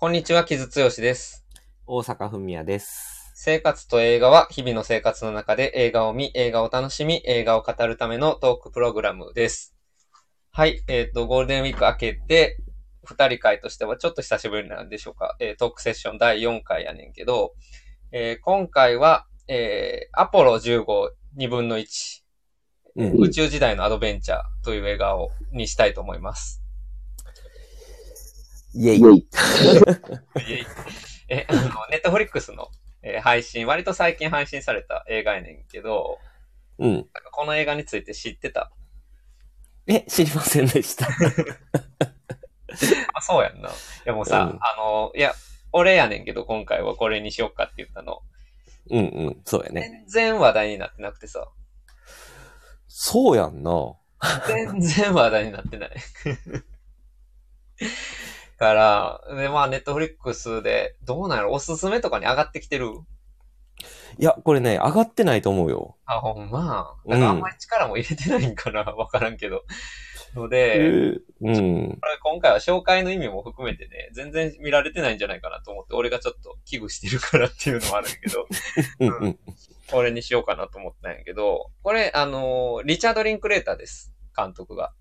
[0.00, 1.44] こんにちは、木津剛です。
[1.86, 3.32] 大阪文也です。
[3.34, 9.76] 生活と映画は日々の生活の中で映画を見、映画を楽しみ、映画を語るためのトークプログラムです。
[10.52, 12.56] はい、えっ、と、ゴールデンウィーク明けて、
[13.04, 15.36] 二人会としてはちょっと久しぶりなんでしょうか。
[15.38, 17.52] えートークセッション第4回やねんけど、
[18.10, 22.22] えー今回は、えーアポロ15、2分の1、
[22.96, 23.12] うん。
[23.20, 26.62] 宇宙時代のアドベンチャーという映画を、にしたいと思います。
[28.74, 28.98] イェイ。
[28.98, 30.66] イェイ
[31.28, 31.60] え、あの、
[31.90, 32.68] ネットフリックスの、
[33.02, 36.18] えー配信、割と最近配信された映画やねんけど、
[36.78, 36.92] うん。
[36.92, 38.70] なんかこの映画について知ってた？
[39.86, 41.08] え、知りませんでした。
[43.14, 43.68] あ、そうやんな。
[43.68, 43.72] い
[44.04, 45.34] やもうさ、うんあの、いや、
[45.72, 48.22] 俺やねんけど、今回はこれにしよっかって言ったの。
[48.90, 49.40] うんうん。
[49.44, 50.04] そうやね。
[50.08, 51.48] 全然話題になってなくてさ。
[52.88, 53.94] そうやんな。
[54.46, 55.90] 全然話題になってない。
[58.60, 61.52] から、で、まあ、ネットフリックスで、どうなんやろ？
[61.52, 62.90] おすすめとかに上がってきてる？
[64.18, 65.96] いや、これね、上がってないと思うよ。
[66.04, 66.94] あ、ほんま？
[67.06, 69.64] なんかあんまり力も入れてないんかな わからんけど。
[70.34, 71.98] ので、えーうん。
[72.00, 78.46] これ今回は紹介の意味も含めてね、全然見られてないんじゃないかなと思って、俺がちょっと危惧してるからっていうのもあるけど、
[79.00, 79.38] うんうん。
[79.90, 84.12] これにしようかなと思ったんやけど、これ、あのーリチャード・リンクレーターです。
[84.36, 84.92] 監督が。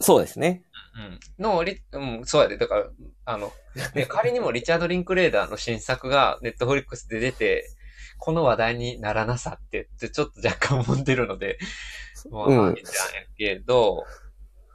[0.00, 0.62] そうですね。
[0.96, 1.20] うん。
[1.38, 2.56] の、リ、うん、そうやで。
[2.56, 2.86] だから、
[3.24, 3.52] あの、
[3.94, 7.68] ね、 仮にもリチャード・リンクレーターの新作がネットフリックスで出て、
[8.18, 11.58] この話題にならなさってってちょっと若干思ってるので、
[12.30, 14.04] まあ、うんじゃんやけど、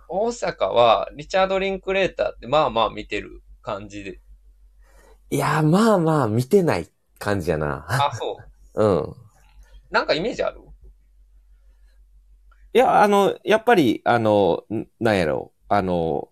[0.09, 4.19] 大阪はリチャード・リンクレーターってまあまあ見てる感じで。
[5.31, 7.85] いや、まあまあ、見てない感じやな。
[7.87, 8.49] あ、そう。
[8.83, 9.15] うん。
[9.91, 10.61] なんかイメージある？
[12.73, 15.58] いや、あの、やっぱり、あの、んなんやろう。
[15.69, 16.29] あの、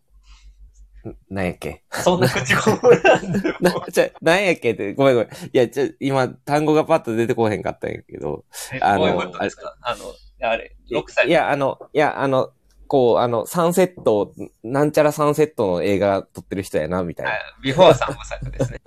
[1.08, 1.84] んなんやっけ？
[1.92, 3.56] そんな口こぼれなんだよ。
[3.62, 3.74] な、
[4.22, 5.30] なんやっけって、ごめんごめん。
[5.30, 8.44] いや、ちょ、今、単語がパッと出てこへんかったんやけど。
[8.74, 10.06] えあのどういうことですかあの、
[10.42, 11.28] あれ、6歳。
[11.28, 12.52] いや、あの、いや、あの、
[12.88, 14.34] こう、あの、サンセット、
[14.64, 17.32] なんちゃらサンセットの映画撮ってる人やな、みたいな。
[17.32, 18.82] はいビフォー三部作ですね。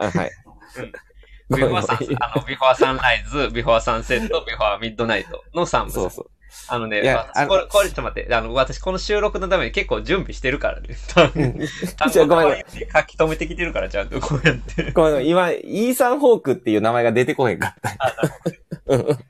[0.00, 0.30] あはい。
[1.48, 5.92] ビフォーサン あの、ビフォーサンライズ、ビフォーサンセット、ビフォーミッドナイトの3部作。
[5.92, 6.30] そうそう。
[6.68, 7.02] あのね、
[7.48, 10.88] これ、これ、ちょっと待って、あの、私この収録のために結構準備してるからね。
[11.14, 11.30] 単
[12.10, 14.92] じゃあごめん書き留めてきてるから、ちゃんとこうやって。
[14.92, 18.14] ごめん、今、イーサン・ホークっていう名前が出てこへんかった。
[18.86, 19.26] うんいはいはいはい。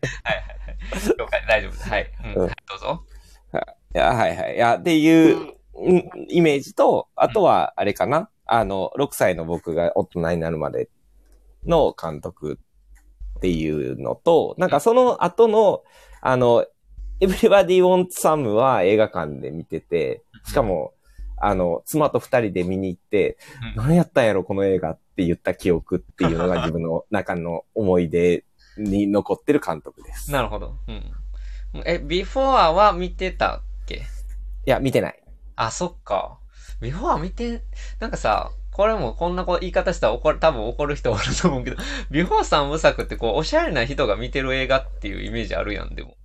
[1.19, 1.89] 了解、大丈夫です。
[1.89, 2.11] はい。
[2.35, 2.49] どう
[2.79, 3.07] ぞ。
[3.97, 4.55] や、はいはい。
[4.55, 5.53] いや、っていう、うん
[6.29, 8.31] イメージと、あとは、あれかな。
[8.47, 10.89] あの、6歳の僕が大人になるまで
[11.67, 12.59] の監督
[13.39, 15.83] っていうのと、なんかその後の、
[16.23, 16.65] あの、
[17.21, 20.93] Everybody Wants Some は映画館で見てて、しかも、
[21.39, 23.39] あの、妻と二人で見に行って、
[23.77, 28.45] うん何やったんやろ、この映画って言った記憶っていうのが自分の中の思い出
[28.79, 30.31] に残ってる監督です。
[30.33, 30.77] なるほど。
[30.89, 31.83] うん。
[31.85, 33.95] え、ビフォーは見てたっけ？
[33.97, 34.01] い
[34.65, 35.23] や、見てない。
[35.57, 36.39] あ、そっか。
[36.81, 37.63] ビフォー見て、
[37.99, 41.77] なんかさ、これもこんなこ言い方したら怒る、多分怒る人おると思うけど、
[42.11, 46.17] ビフォー三部作ってこう、おしゃれな人が見てる映画っていうイメージあるやん、でも。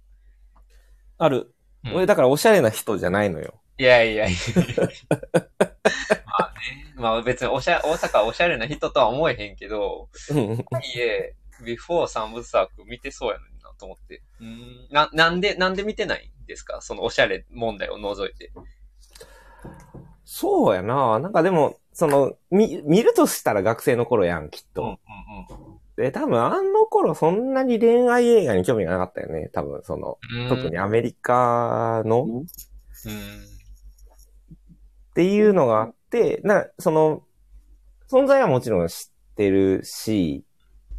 [1.23, 1.53] ある。
[1.85, 3.55] うん俺だからおしゃれな人じゃないのよ。
[3.77, 4.37] いやいやいや。
[5.17, 6.93] まあね。
[6.95, 11.33] まあ別におしゃ、大阪はおしゃれな人とは思えへんけど、いえ、
[11.65, 14.21] ビフォー三部作見てそうやのになと思って。
[14.39, 16.81] うんな、なんで、なんで見てないんですか？
[16.81, 18.51] そのおしゃれ問題を除いて。
[20.23, 21.17] そうやな。
[21.19, 24.83] なんかでも、その、見、見るとしたら学生の頃やん、きっと。
[24.83, 24.97] うんうん
[26.01, 29.49] で、多分あの頃そんなに恋愛映画に興味がなかったよね。
[29.53, 30.49] 多分その、うん。
[30.49, 32.45] 特にアメリカの、っうん。
[35.13, 37.23] ていうのがあって、な、その、
[38.09, 40.43] 存在はもちろん知ってるし、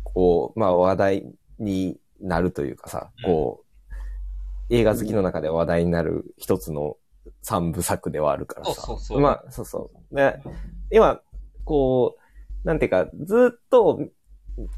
[0.05, 1.27] こう、まあ話題
[1.59, 3.65] になるというかさ、こ
[4.71, 6.97] う、映画好きの中で話題になる一つの
[7.43, 8.83] 三部作ではあるからさ。
[8.83, 10.15] そうそうそうまあ、そうそう。
[10.15, 10.41] で、
[10.93, 11.21] 今、
[11.65, 12.17] こ
[12.65, 14.01] う、なんていうか、ずっと、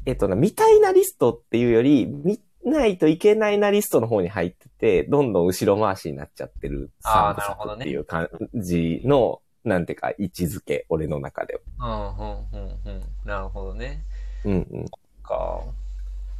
[0.05, 12.15] えっとな、見たいなリストっていうより、見ないといけないなリストの方に入ってて、どんどん後ろ回しになっちゃってるあー三部なるほどね作っていう感じの、なんていうか、位置づけ、俺の中では。
[12.53, 13.03] うん、うん、うん、うん。
[13.25, 14.03] なるほどね。
[14.45, 14.85] うんうん。
[15.23, 15.61] か。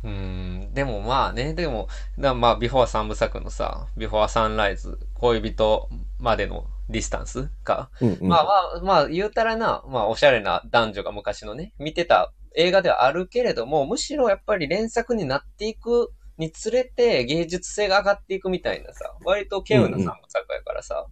[0.03, 0.69] うん。
[0.73, 1.87] でもまあね、でも、
[2.19, 5.89] だまあ、ビフォー三部作のさ、ビフォーサンライズ、恋人
[6.19, 7.89] までのディスタンスか。
[7.99, 8.27] うんうん。
[8.27, 21.05] まあまあ、まあ、言うたらな、まあ、おしゃれな男女が昔のね、見てた映画ではあるけれども、むしろやっぱり連作になっていくにつれて芸術性が上がっていくみたいなさ、割と稀有な三部作やからさ、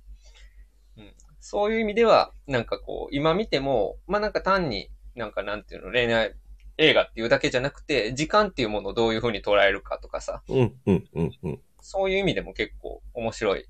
[0.97, 1.13] うん
[1.45, 6.33] そういう意味では、なんかこう、今見ても、まあなんか単になんかなんていうの、恋愛
[6.77, 11.59] 映画っていうだけじゃなくて、時間っていうものをどういうふうに捉えるかとかさ、うん、うん、うん、うん。
[11.81, 13.65] そういう意味でも結構面白い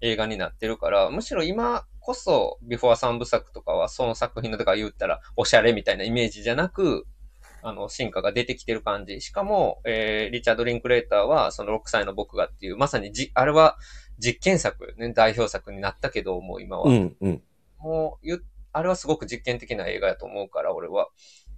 [0.00, 7.06] 映画になってるから、むしろ今こそ、ビフォー三部作とかはその作品の、だから言ったら、おしゃれみたいなイメージじゃなく、
[7.62, 9.20] あの、真価が出てきてる感じ。
[9.20, 13.76] しかも、えー、リチャード・リンクレーターは、その6歳の僕がっていう、まさにじ、あれは
[14.18, 16.90] 実験作、ね、代表作になったけど、もう今は。
[16.90, 17.42] うん、うん。
[17.78, 21.08] もうゆ、あれはすごく実験的な映画やと思うから、俺は。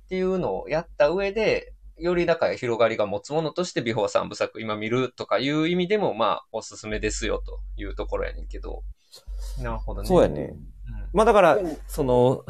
[0.05, 8.82] っていうのをやった上で、よりだから広がりが持つものとしてビフォー三部作今見るとかいう意味でも、まあ、おすすめですよというところやねんけど。
[9.62, 10.08] なるほどね。
[10.08, 10.52] そうやね。
[10.52, 11.08] うん。
[11.12, 12.44] まあだから、その、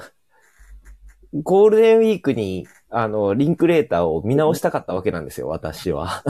[1.32, 6.24] ゴールデンウィークに、あの、リンクレーターを見直したかったわけなんですよ、私は。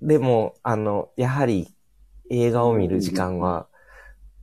[0.00, 1.74] でも、あの、やはり
[2.30, 3.68] 映画を見る時間は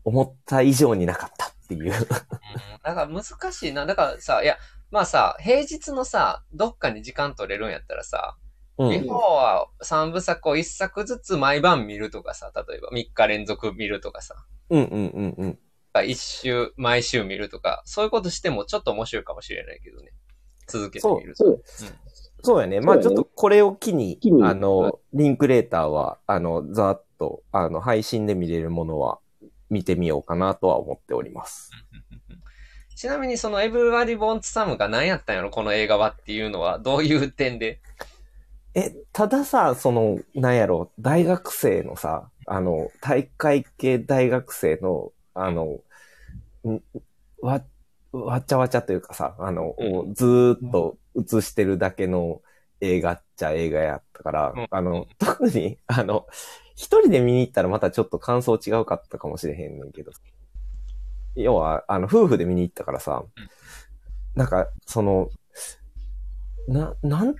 [0.05, 1.93] 思った以上になかったっていう。
[1.93, 1.97] うん
[2.81, 3.85] だから難しいな。
[3.85, 4.57] だからさ、いや、
[4.91, 8.37] まあさ、平日のさ、どっかに時間取れるんやったらさ、
[8.77, 8.89] うん。
[8.89, 14.35] ビフォーは3部作を1作ずつ毎晩見るとかさ、例えば3日連続見るとかさ、
[14.69, 15.59] うんうんうんうん。
[16.05, 20.11] 一週、毎週見るとか、そういうことしてもちょっと面白いかもしれないけどね。
[20.67, 21.43] 続けてみると。
[21.45, 21.63] そう。
[22.41, 22.79] そうやね。
[22.79, 29.19] まあちょっとこれを機に、機にあの、リンクレーターは、あの、ざーっと、あの、配信で見れるものは
[29.69, 31.71] 見てみようかなとは思っております。
[32.95, 37.79] ちなみにそのエブリバディ・ボンツ・サムが何やったんやろこの映画はっていうのは、どういう点で？
[38.75, 45.11] え、たださ、その、なんやろ、大学生のさ、あの、大会系大学生の、
[45.45, 45.79] あの、
[46.65, 46.81] ん
[47.41, 47.61] わ、
[48.11, 49.95] わっちゃわちゃというかさ、あの、うん。
[49.95, 52.41] をずーっと映してるだけの
[52.81, 54.67] 映画っちゃ映画やったから、うん。
[54.69, 56.27] あの、特に、あの、
[56.75, 60.11] 一人で見に行ったらまたちょっと感想違うかったかもしれへんねんけど、
[61.35, 63.49] 要は、あの、夫婦で見に行ったからさ、うん
[64.35, 65.29] なんか、その、
[66.67, 67.35] な、なん、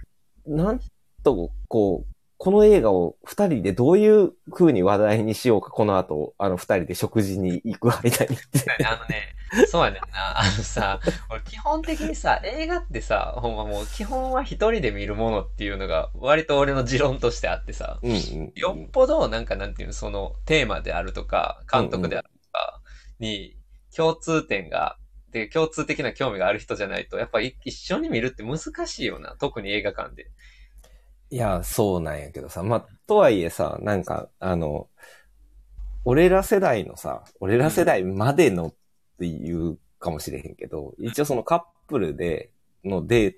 [0.45, 0.80] なん
[1.24, 8.38] と、こう、この映画を二人でどういう風に話題にしようか、この後、あの二人で食事に行く間に。
[8.86, 9.36] あのね、
[9.68, 10.40] そうやねんな。
[10.40, 18.52] あのさ、俺基本的にさ、映画ってさ、ほんまもう基本は一人で見るものっていうのが割と俺の持論としてあってさ、うんうん。
[18.56, 22.80] よっぽどなんかなんていうの、そのテーマであるとか、監督であるとか
[23.20, 23.58] に
[23.94, 24.96] 共通点が、
[25.32, 29.36] で、共通的な興味がある人じゃないと、やっぱり一緒に見るって難しいよな。
[29.38, 30.32] 特に映画館で。
[31.31, 32.64] いや、そうなんやけどさ。
[32.64, 34.88] まあ、とはいえさ、なんか、あの、
[36.06, 38.74] 俺ら世代のさ、俺ら世代までのっ
[39.20, 42.50] ていうかもしれへんけど、一応そのカップルで
[42.84, 43.36] のデー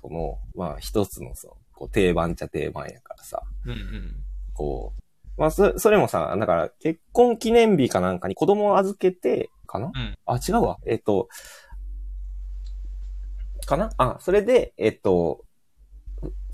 [0.00, 4.14] トの、まあ一つのさ、こう定番っちゃ定番やからさ、うんうん。
[4.54, 4.94] こ
[5.36, 10.78] う、まあそ、それもさ、だから結婚記念日かなんかに子供を預けて、かな、うんあ、違うわ。
[10.86, 11.28] えっ、と、
[13.66, 13.90] かな？
[13.98, 15.44] あ、それで、えっ、と、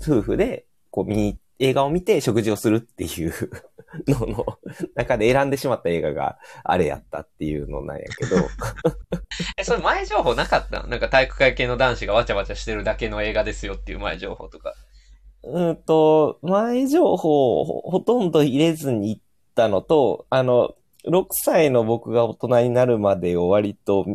[0.01, 3.33] ふ夫婦で、こう見に、映画を見て食事をするっていう
[4.07, 4.45] のの
[4.95, 8.35] 中で選んでしまった映画があれやったっていうのなんやけど、
[9.57, 10.87] え、それ前情報なかったの？
[10.87, 14.73] なんか体育会系の男子がわちゃわちゃしてるだけの映画ですよっていう前情報とか。
[15.43, 19.21] うんと、前情報ほとんど入れずに行っ
[19.55, 20.75] たのと、あの、
[21.07, 24.05] 6歳の僕が大人になるまでを割と、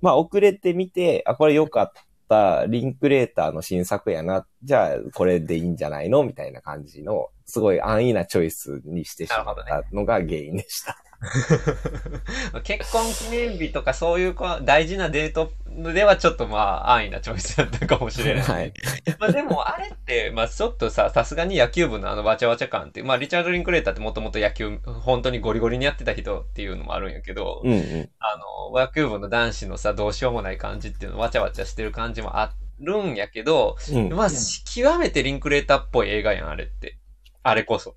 [0.00, 1.92] まあ遅れてみて、あ、これ良かっ
[2.30, 6.22] た、リンクレーターの新作やな、じゃあこれでいいんじゃないの？
[6.22, 10.96] みたいな感じの、すごい安易なチョイスにしてしまったのが原因でした。
[12.64, 18.42] 結婚記念日とかそういう大事なデートではちょっとまあ安易なチョイスだったかもしれない。
[18.42, 18.72] はい。
[19.18, 28.10] まあでもあれって、まあちょっとさ、さすがに野球部のあのわちゃわちゃ感って、まあリチャード・リンクレーターってもともと野球、本当にゴリゴリにやってた人っていうのもあるんやけど、うんうん。
[28.18, 28.36] あ
[28.72, 34.08] の、野球部の男子のさ、どうしようもない感じっていうのわちゃわちゃしてる感じもあるんやけど、うん。
[34.12, 34.28] まあ
[34.74, 36.98] 極めてリンクレーターっぽい映画やん、あれって。
[37.42, 37.96] あれこそ。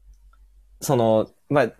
[0.81, 1.71] その、まあ、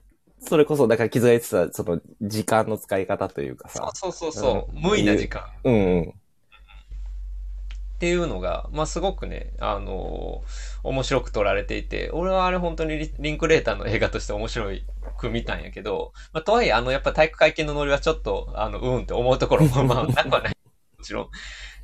[0.46, 3.90] それこそ、だから気づいてた、その、時間の使い方というかさ。
[3.94, 5.44] そうそうそうそう、うん無意な時間。
[5.64, 6.10] うんうん。
[6.10, 14.84] っていうのが、まあ、すごくね、あのー面白く撮られていて、俺はあれ本当にリリンクレーターの映画として面白い
[15.18, 20.58] く見たんやけど、まあ、とはいえ、あの、やっぱ体育会系のノリはちょっと、あの、うんって思うところも、まあ、なくはない。
[20.98, 21.30] もちろん。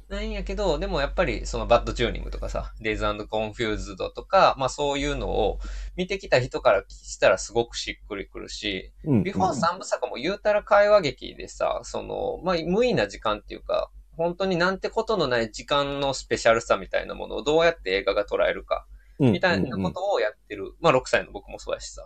[0.09, 5.59] ないんやけど、でもやっぱりそのバッドチューニングとかさ、デイズコンフューズドとか、まあそういうのを
[5.95, 9.23] 見てきた人からしたらすごくしっくりくるし、うん。
[9.23, 18.85] ビフォー三部作も言うたら会話劇でさ、その、まあ、無為な時間っていうか、本当になんてことのない時間のスペシャルさみたいなものをどうやって映画が捉えるか、
[19.19, 20.75] うんみたいなことをやってる。
[20.79, 22.05] まあ、6歳の僕もそうやしさ。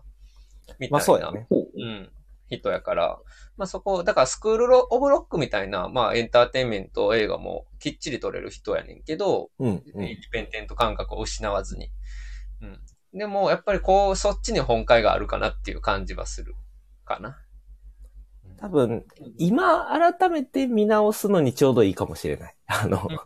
[0.68, 0.92] みたいな。
[0.94, 1.48] まあそうやね。
[1.52, 1.56] う
[1.86, 2.10] ん。
[2.58, 3.20] 人やから、
[3.58, 9.84] まあそこ、だからスクールロオブロックみたいな、まあエンターテインメント映画もきっちり撮れる人やねんけど、うん。
[9.94, 10.04] うん。
[10.04, 11.90] インディペンデント感覚を失わずに。
[12.62, 12.80] うん。
[13.14, 16.56] でも、やっぱりこう、そっちに本会があるかなっていう感じはする
[17.06, 17.38] かな。
[18.58, 19.06] 多分、
[19.38, 22.56] 今改めて見直すのにちょうどいいかもしれない。
[22.66, 23.20] あのうん、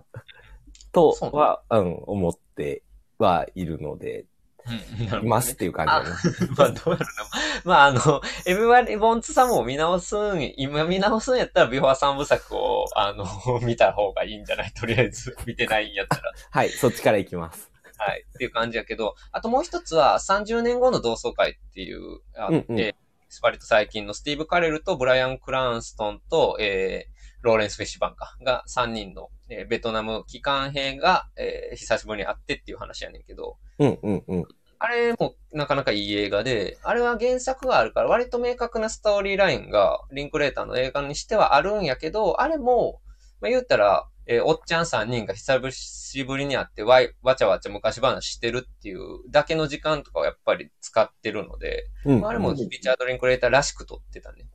[0.91, 2.83] とは、うん、思って
[3.19, 4.25] はいるので、
[5.21, 6.49] いますっていう感じだね。
[6.57, 7.05] まあ、どうやろな。
[7.63, 13.25] まあ、あの、エブリバディ・ウォンツ・サムも見直すん、今見直すんやったら、ビフォー三部作を、あの、
[13.61, 16.31] 見た方がいいんじゃないとりあえず、見てないんやったら。
[16.51, 17.71] はい、そっちからいきます。
[17.97, 18.25] はい。
[18.27, 22.95] っていう感じやけど、あともう一つは、30年後の同窓会っていう、あって、うんうん
[23.41, 34.47] 割と最近のスティーブ・カレルとブライアン・クランストンと、えー、ローレンス・フィッシュバーンかが3人の、えーベトナム帰還兵が、えー久しぶりに会ってっていう話やねんけど、うん、うん、うん。
[34.79, 43.01] あれもなかなかいい映画で、あれは原作があるから割と明確なストーリーラインがリンクレーターの映画にしてはあるんやけど、あれも、
[43.41, 54.45] まあ、言ったら、えーおっちゃん3人が久しぶりに会ってわい、わちゃわちゃ昔話してるっていうだけの時間とかをやっぱり使ってるので、うん、まああれもリチャード・リンクレーターらしく撮ってたね。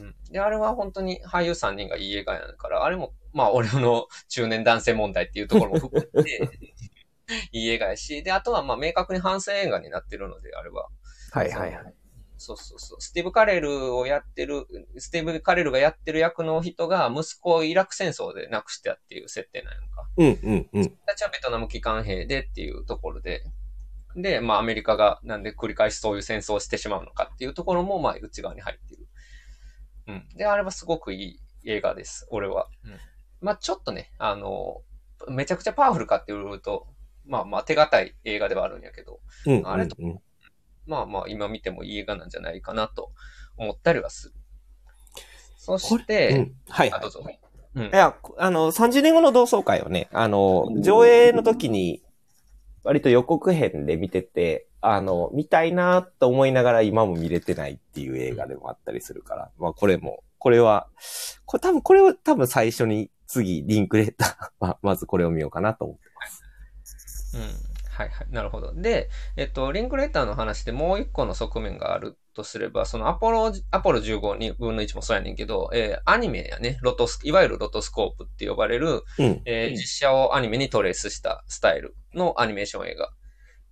[0.00, 0.14] うん。
[0.32, 6.48] で、あれは本当に俳優3人がいい映画やから、あれも、まあ俺の中年男性問題っていうところも含めて、
[7.52, 10.88] いい映画やし、で、あとはまあ明確に反戦映画になってるので、あれは。
[11.32, 11.94] はい、はい、はい。
[12.36, 13.00] そうそうそう。
[13.00, 14.66] スティーブ・カレルをやってる、
[14.98, 20.08] スティーブ・カレルがやってる役の人が息子をイラク戦争で亡くしたっていう設定なんやんか。
[20.16, 20.90] うん、うん、うん。
[21.06, 23.42] たちはベトナム機関兵でっていうところで、
[24.16, 29.06] で、まあアメリカがなんで繰り返しそういう戦争をしてしまうのかっていうところもまあ内側に入っている。
[30.08, 30.28] うん。
[30.36, 32.68] で、あれはすごくいい映画です、俺は。
[32.84, 32.98] うん。
[33.40, 34.82] まあちょっとね、あの、
[35.28, 36.86] めちゃくちゃパワフルかっていうと、
[37.26, 40.18] まあまあ手堅い映画ではあるんやけど、うん、あれとうんうん
[40.86, 43.10] まあまあ今見てもいい映画なんじゃないかなと
[43.56, 44.34] 思ったりはする。
[45.56, 46.52] そして、うん。
[46.68, 47.10] はい、あ、はいどう。
[47.10, 47.24] ぞ。
[47.74, 47.88] うんい。
[47.90, 52.02] や、あの、30年後の同窓会をね、あの、上映の時に、
[52.82, 60.88] 割と予告編で見てて、あの、見たいなと思いながら今も見れてないっていう映画でもあったりするから、まあこれも、これは、
[61.46, 65.98] これ多分、これは多分最初に次、リンクレーター は、まずこれを見ようかなと思。
[67.34, 67.74] うん。
[67.90, 68.26] はいはい。
[68.30, 68.72] なるほど。
[68.74, 79.42] で、えっと、リンクレーターの話でもう一個の側面があるとすれば、そのアポロ、アポロ15に分の1もそうやねんけど、えーアニメやね、ロトス、いわゆるロトスコープって呼ばれる、うん。
[79.44, 83.10] えー実写をアニメにトレースしたスタイルのアニメーション映画。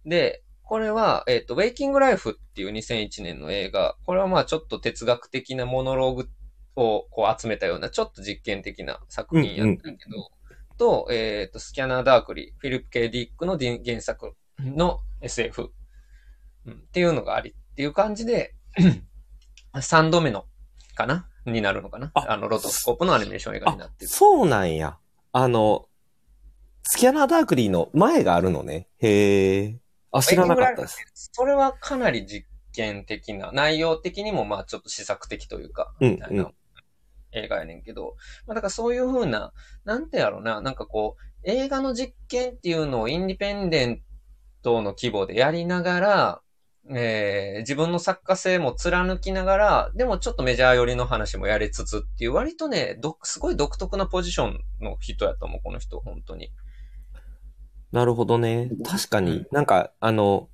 [0.07, 3.97] で、これは、えっ、と、ウェイキングライフっていう2001年の映画。
[4.07, 6.29] これはまあちょっと哲学的なモノローグ
[6.77, 10.31] をこう集めたようなちょっと実験的な作品やったけど、
[10.77, 15.73] と、えっ、と、スキャナーダークリー、フィリップ・ケイ・ディックの原作の SF、
[16.67, 18.55] うん、っていうのがありっていう感じで、
[19.75, 20.47] 3度目の
[20.95, 21.29] かな？
[21.47, 22.11] になるのかな？
[22.15, 24.11] ああの、ロトスコープのアニメーション映画になってる。
[24.11, 24.99] そうなんや。
[25.33, 25.87] あの、
[26.85, 28.89] スキャナーダークリーの前があるのね。
[28.99, 29.79] へえ。
[30.11, 31.31] あ、知らなかったです。
[31.33, 36.51] それはかなり実験的な、内容的にもまあちょっと試作的というか、うんみたいな
[37.33, 39.53] 映画やねんけど、まあだからそういう風な、
[39.85, 44.03] なんてやろうな、なんかこう、映画の実験っていうのをインディペンデン
[44.63, 46.41] トの規模でやりながら、
[46.91, 56.51] えー自分の作家性も貫きながら、でもちょっとメジャー寄りの話もやりつつっていう、割とね、どすごい独特なポジションの人やと思う、この人、本当に。
[57.93, 58.71] なるほどね。
[58.85, 60.49] 確かに、なんか、あの、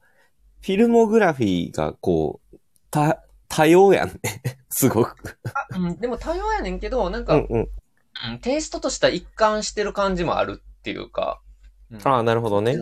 [0.61, 2.59] フィルモグラフィーがこう、
[2.91, 4.19] た、多様やんね。
[4.69, 5.39] すごく。
[5.71, 7.61] うん、でも多様やねんけど、なんか、うんうん。
[7.61, 7.69] うん
[8.41, 11.41] テイストとしては一貫してる感じもあるっていうか、
[11.91, 12.77] うんああ、なるほどね。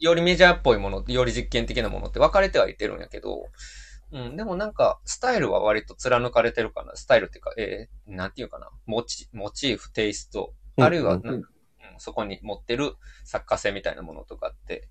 [0.00, 3.48] よりメジャーっぽいもの、より実験的なものって分かれてはいてるんやけど、
[4.10, 6.96] うん、でもなんか、スタイルは割と貫かれてるかな。
[6.96, 8.68] スタイルっていうか、えー、なんていうかな。
[8.86, 11.44] モチ、モチーフ、テイスト、あるいはうんうん、
[11.98, 12.94] そこに持ってる
[13.24, 14.88] 作家性みたいなものとかって、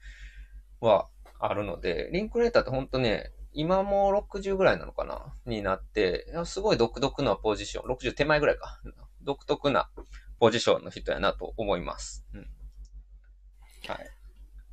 [0.79, 1.07] は
[1.39, 5.33] あるので、リンクレーターってほんとね、今も60ぐらいなのかな？
[5.45, 8.79] になって、すごい独特なポジション、60手前ぐらいか。
[9.23, 9.89] 独特な
[10.39, 12.25] ポジションの人やなと思います。
[12.33, 12.41] うん。
[13.87, 14.09] はい。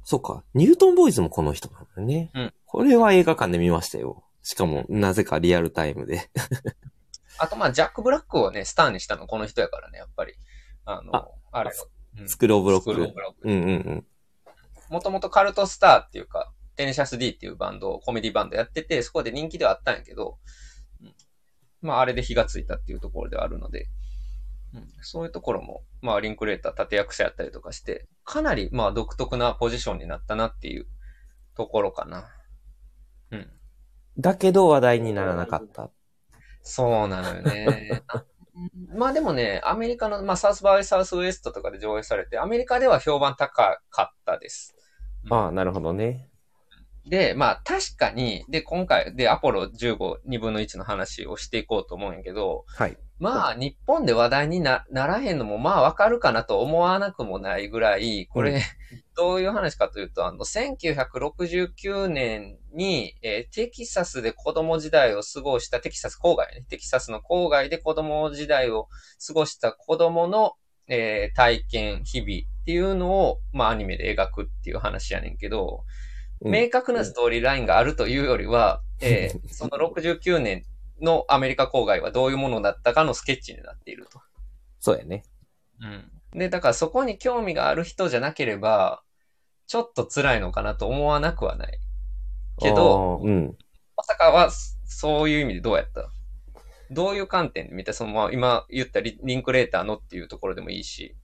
[0.04, 0.44] そっか。
[0.54, 2.30] ニュートンボーイズもこの人なんだね。
[2.34, 4.24] うんこれは映画館で見ましたよ。
[4.42, 6.30] しかも、なぜかリアルタイムで。
[7.38, 10.34] あと、まあ、ジャック・ブラックをね、スターにしたのこの人やからね、やっぱり。
[10.84, 11.70] あの、ああれ
[12.16, 12.26] の。
[12.28, 13.14] スクローブロッスクローク。
[13.14, 13.48] ブロック。
[13.48, 14.06] うんうんうん。
[14.90, 20.38] もともとカルトスターっていうか、テネシャス D っていうバンドを、コメディバンドやってて、そこで人気ではあったんやけど、
[21.02, 21.12] うん
[21.82, 23.88] まあ、あれで火がついたっていうところではあるので、
[24.74, 30.86] うん、そういうところも、まあ、リンクレーター立役者やったりとかして、かなり、まあ、独特なポジションになったなっていう
[31.56, 32.28] ところかな。
[33.32, 33.50] うん。
[34.16, 35.90] だけど話題にならなかった。
[36.62, 38.04] そうなのよね。
[38.94, 44.76] まあでもね、アメリカの、まあサウスバイサウスウエストとかで上映されて、アメリカでは評判高かったです。
[45.30, 46.28] ああ、なるほどね。
[47.08, 52.96] で、まあ確かに、で、今回、で、アポロ15、2分の1の話をしていこうと思うんやけど、はい。
[53.18, 58.60] まあ日本で話題になならへんのもまあわかるかなと思わなくもないぐらい、これ、うん
[59.16, 68.88] どういう話かというと、あの、1969年に、えーテキサスで子供時代を過ごした、テキサス郊外ね、テキサスの郊外で子供時代を
[69.26, 70.52] 過ごした子供の、
[70.86, 72.30] えー体験、日々
[72.62, 76.07] っていうのを、まあアニメで描くっていう話やねんけど、うん
[76.40, 80.64] 明確なストーリーラインがあるというよりは、 えーその69年
[81.00, 84.20] のアメリカ郊外はどういうものだったかのスケッチになっていると。
[84.80, 85.22] そうやね。
[85.80, 86.38] うん。
[86.38, 89.02] で、だからそこに興味がある人じゃなければ、
[89.66, 91.80] ちょっと辛いのかなと思わなくはない。
[92.60, 93.56] けど、うん。
[93.96, 94.50] 大阪は
[94.86, 96.10] そういう意味でどうやった？
[96.90, 101.16] どういう観点で見たその、まあ、今言ったリリンクレーターのっていうところでもいいし。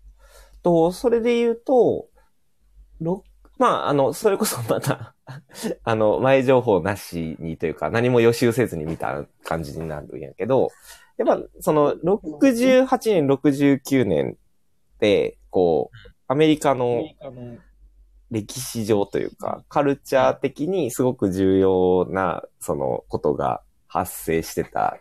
[0.63, 2.09] と、それで言うと、
[3.01, 3.25] ろ
[3.59, 5.15] まあ、あの、それこそまた、
[5.85, 10.71] あの、前情報なしにというか、何も予習せずに見た感じになるんやけど、
[11.17, 14.37] やっぱ、その、68年、69年
[14.97, 17.05] って、こう、アメリカの
[18.31, 24.99] 歴史上というか、カルチャー的にすごく重要な、その、ことが発生してた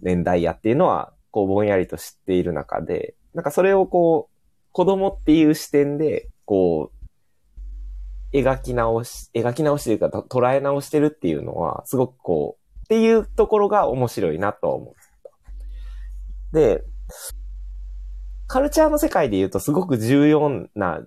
[0.00, 4.34] 年代やっていうのは、こう、ぼんやりと知っている中で、なんかそれをこう、
[4.72, 6.93] 子供っていう視点で、こう、
[8.34, 14.94] 描き直し、描き直しというか、捉え直してるっていうのは、すごくこう、っていうところが面白いなとは思っ
[16.52, 16.58] た。
[16.58, 16.82] で、
[18.48, 21.02] カルチャーの世界で言うとすごく重要な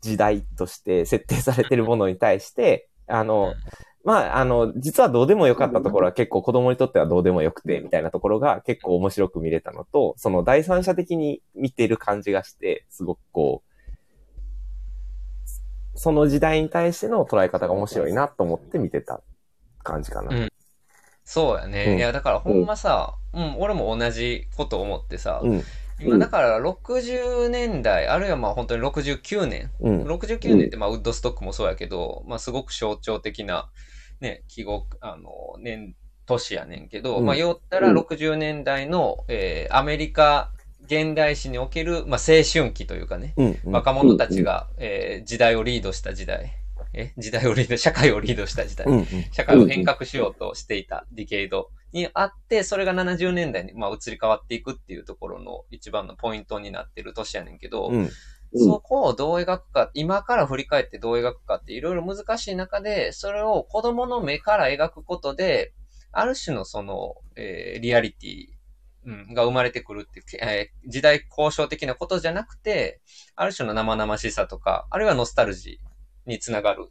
[0.00, 3.54] 時代として設定されてるものに対して、あの、
[4.02, 13.69] まあ、あの、実はどうでもよかったところは結構子供にとってはどうでもよくて、みたいなところが結構面白く見れたのと、その第三者的に見てる感じがして、すごくこう、
[16.00, 19.20] その時代に対しての捉え方が面白いなと思って見てた
[19.82, 20.34] 感じかな。
[20.34, 20.48] うん。
[21.24, 21.84] そうやね。
[21.88, 21.98] うん。
[21.98, 25.62] いや、だからほんまさ、うん、俺も同じこと思ってさ、うん、
[26.00, 33.70] 今だから60年代、あるいはまあ本当に69年、うん、69年ってまあウッドストックもそうやけど、まあすごく象徴的な
[34.20, 37.26] ね、記号、あの、年、年やねんけど、うん。
[37.26, 40.50] まあ言ったら60年代の、えーアメリカ
[40.90, 43.72] 現代史における、まあ青春期というかね、うん、うん。
[43.72, 46.52] 若者たちが、えー時代をリードした時代、
[46.92, 58.10] え時代をリード、社会をリードした時代、うん、うん、社会を変革しようとしていたディケイドにあって、それが70年代に、まあ、移り変わっていくっていうところの一番のポイントになってる年やねんけど、うん、
[58.56, 65.72] そこをどう描くか、今から振り返ってどう描くかっていろいろ難しい中で、それを子供の目から描くことで、
[66.12, 68.46] ある種のその、えーリアリティ、
[69.06, 73.00] うん、が生まれてくるっていう、えー時代交渉的なことじゃなくて、
[73.36, 76.86] ある種の生々しさとか、あるいはノスタルジーにつながる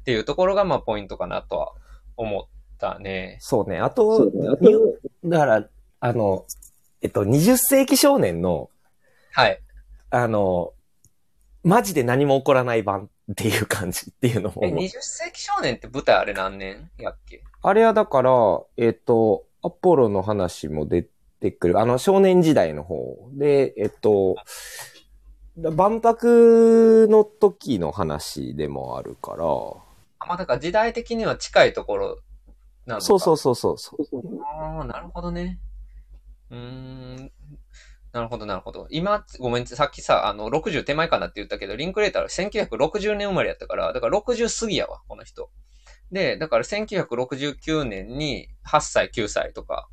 [0.00, 1.72] っていうところが、まあ、ポイントかなとは
[2.16, 2.42] 思っ
[2.78, 3.38] たね。
[3.40, 3.78] そうね。
[3.78, 5.68] あと、にだから、
[6.00, 6.44] あの、
[7.02, 8.68] えっと、20世紀少年の、
[9.32, 9.60] はい。
[10.10, 10.72] あの、
[11.62, 14.68] マジで何も起こらない版っていう感じっていうのもえ、。
[14.70, 17.42] 20世紀少年って舞台あれ何年やっけ？
[17.62, 18.32] あれはだから、
[18.76, 21.10] えっと、アポロの話も出て
[21.50, 21.80] くる。
[21.80, 24.36] あの、少年時代の方で、えっと、
[25.56, 29.44] 万博の時の話でもあるから、
[30.20, 32.18] あまあ、だから時代的には近いところ
[32.86, 33.06] なのか。
[33.06, 34.00] そうそうそうそうそう。
[34.44, 35.58] ああ、なるほどね。
[36.50, 37.32] うーん。
[38.12, 38.86] なるほど、なるほど。
[38.90, 45.50] 今、ごめん、さっきさ、あの、60手前かなって言ったけど、リンクレーター1960年生まれやったから、だから60過ぎやわ、この人。
[46.10, 49.88] で、だから1969年に8歳、9歳とか。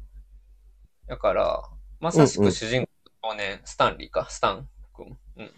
[1.07, 1.63] だから、
[1.99, 2.85] まさしく主人
[3.21, 5.51] 公少年、スタンリーか、スタン君、うん。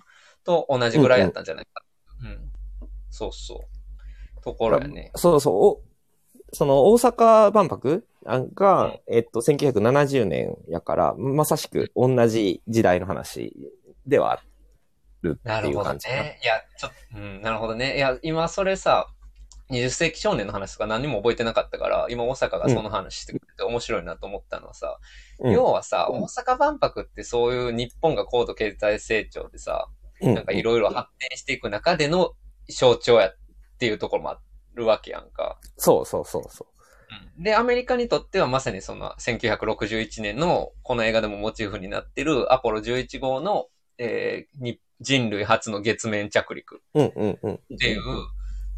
[0.44, 1.84] と同じぐらいやったんじゃないか。
[2.22, 2.52] うん、
[3.10, 4.42] そうそう。
[4.42, 5.12] ところやね。
[5.16, 5.54] そうそう。
[5.56, 5.82] お
[6.52, 8.04] その大阪万博？
[8.54, 13.54] が、えっと、1970年やから、まさしく同じ時代の話
[14.06, 14.44] ではあ
[15.22, 16.24] るってなるほどいう感じかな。
[16.24, 16.40] ね。
[16.44, 17.98] いや、ちょっと、うん、なるほどね。
[17.98, 19.08] いや、今それさ、
[19.69, 24.97] 20世紀少年の話とか何も覚えてなかったから、今大阪がその話してくれて面白いなと思ったのはさ、
[25.39, 29.88] うん要はさ、大阪万博ってそういう日本が高度経済成長でさ、
[30.21, 32.34] うんなんかいろいろ発展していく中での
[32.67, 33.38] 象徴やっ
[33.77, 34.39] ていうところもあ
[34.73, 35.60] るわけやんか。
[35.77, 47.01] そうそうそうそうんで、アメリカにとってはまさにその1961年のこの映画でもモチーフになってるアポロ11号の、えーに人類初の月面着陸う。
[47.01, 47.60] うんうんうん。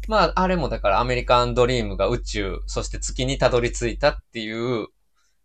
[0.08, 4.88] まあ、あれもだからアメリカンドリームが宇宙、そして月にたどり着いたっていう、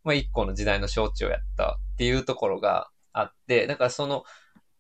[0.04, 4.24] まあ一個の時代の象徴やったっていうところがあって、だからその、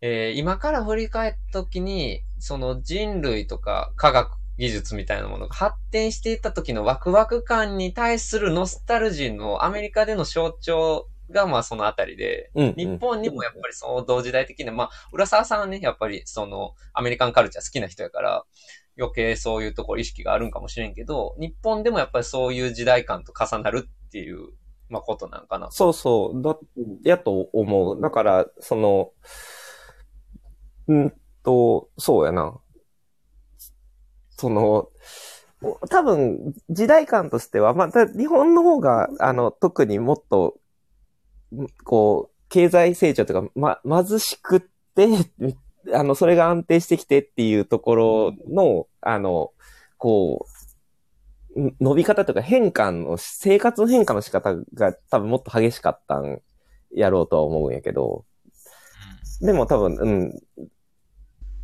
[0.02, 12.76] えー今から振り返った時に、その人類とか科学技術みたいなものが発展していった時のワクワク感に対するノスタルジーのアメリカでの象徴がまあそのあたりで、うん、うん。
[12.76, 18.46] 日本にもやっぱりその同時代的な、まあ、浦沢さんはね、やっぱりそのアメリカンカルチャー好きな人やから、
[18.98, 24.50] 余計そういうところ意識があるんかもしれんけど、日本でもやっぱりそういう時代感と重なるっていう、
[24.90, 25.70] まあ、ことなんかな。
[25.72, 26.42] そうそう。
[26.42, 26.58] だ、
[27.04, 28.02] やと思う。
[28.02, 29.12] だから、その、
[30.88, 32.60] うんと、そうやな。
[34.32, 34.90] その、
[35.90, 40.56] 多分、時代感としては、まあ、日本の方が、あの、特にもっと、
[41.84, 44.60] こう、経済成長とか、ま、貧しくっ
[44.96, 45.08] て、
[45.94, 49.52] あの、それが安定してきてっていうところの、あの、
[49.98, 50.46] こ
[51.56, 56.42] う、ん伸び方とか変化の、生活の変化の仕方が多分もっと激しかったん
[56.94, 58.26] やろうとは思うんやけど、
[59.42, 60.40] でも多分、うん、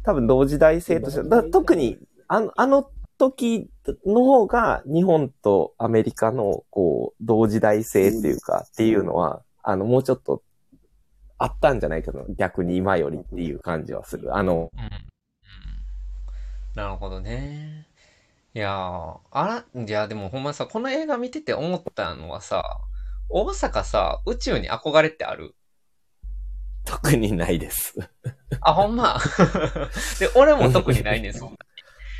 [0.03, 3.69] 多分同時代性として、だ特にあの、あの時
[4.05, 10.41] の方が日本とアメリカのこう、同時代性っていうか、っていうのは、あの、もうちょっと
[11.43, 14.33] あったんじゃないかな、逆に今よりっていう感じはする。
[14.33, 14.81] あの、うん。
[14.81, 14.89] うん。
[16.73, 17.85] なるほどね。
[18.53, 22.79] いやー、あら、いや、でもほんまさ、この映画見てて思ったのはさ、
[23.27, 25.53] 大阪さ、宇宙に憧れってある？
[26.85, 27.95] 特にないです。
[28.61, 29.19] あ、ほんま？
[30.21, 31.57] で、俺も特にないねん、そんなに。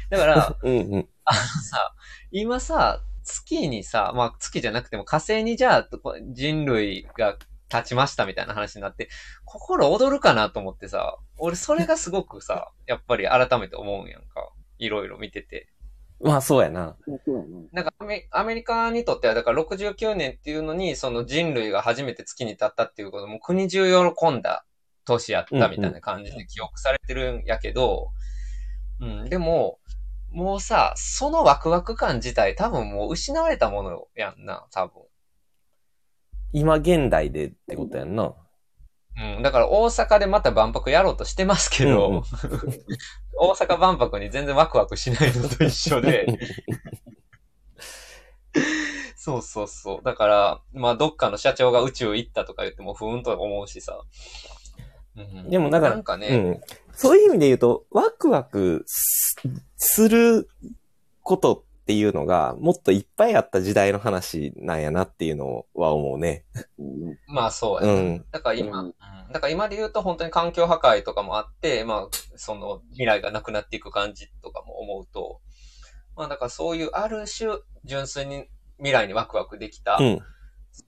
[0.10, 1.10] だから、うんうん。
[1.24, 1.96] あのさ、
[2.32, 5.88] 今さ、月にさ、まあ月じゃなくても火星にじゃあ
[6.34, 7.38] 人類が
[7.76, 9.10] 立ちましたみたいな話になって、
[9.46, 14.52] 心躍るかなと思ってさ、俺それがすごくさ、 やっぱり改めて思うんやんか。
[14.78, 15.70] いろいろ見てて。
[16.20, 16.96] まあそうやな。
[17.72, 24.66] なんかアメアメリカにとっては、だから69年っていうのに、その人類が初めて月に立ったっていうことも国中喜んだ
[25.06, 28.12] 年やったみたいな感じで記憶されてるんやけど、
[29.02, 29.80] うん、でも、
[30.32, 35.04] もうさ、そのワクワク感自体多分もう失われたものやんな、多分。
[36.54, 38.34] 今現代でってことやんな。
[39.16, 42.24] うん、だから大阪でまた万博やろうとしてますけど、うんうん
[43.36, 46.40] 大阪万博に全然ワクワクしないのと一緒で、
[49.18, 50.02] そうそうそう。
[50.04, 54.00] だから、まあ、どっかの社長が宇宙行ったとか言っても、ふーんと思うしさ。
[55.16, 56.62] うんでもだからなんかね、うん。
[56.94, 59.36] そういう意味で言うと、ワクワクす
[59.78, 60.50] する
[61.22, 66.46] ことっていうのが、もっといっぱいあった時代の話なんやなっていうのは思うね。
[67.28, 68.02] まあそううやな。
[68.02, 68.26] ん。
[68.32, 68.94] だから今、ううんん
[69.34, 75.42] だから今で言うと本当に環境破壊とかもあって、まあ、その未来がなくなっていく感じとかも思うと、
[76.16, 78.46] まあだからそういうある種純粋に
[78.78, 80.20] 未来にワクワクできた、うん。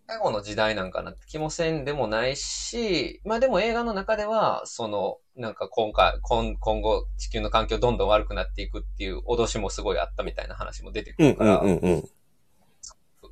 [0.08, 11.30] 最後の時代なんかなって気もせんでもないし、まあでも映画の中では、その、なんか今回、今今後地球の環境どんどん悪くなっていくっていう脅しもすごいあったみたいな話も出てくうん。
[11.30, 11.76] るから、うん。
[11.78, 11.94] うん。
[11.94, 12.10] うん。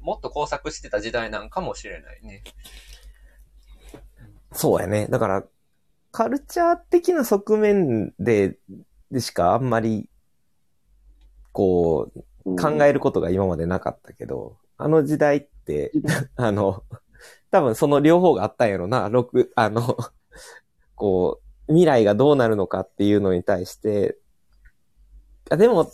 [0.02, 2.44] もっと工作してた時代なんかもしれないね。
[4.52, 5.08] そうやね。
[5.08, 5.44] だから、
[6.12, 8.58] カルチャー的な側面で、
[9.10, 10.08] でしかあんまり、
[11.52, 12.12] こ
[12.46, 15.53] う、考えることが今までなかったけど、あの時代って、
[16.36, 16.84] あの、
[17.52, 19.98] 多分その両方があったんやろな、六、あの、
[20.96, 24.18] こう、未来がどうなるのかっていうのに対して、
[25.50, 25.92] あでも、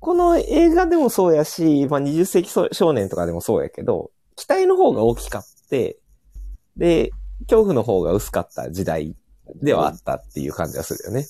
[0.00, 5.98] この映画でもそうやし、まあ、20世紀少年とかでもそうやけど、期待の方が大きかって、
[6.76, 7.10] で、
[7.42, 9.16] 恐怖の方が薄かった時代
[9.62, 11.26] ではあったっていう感じがするよね。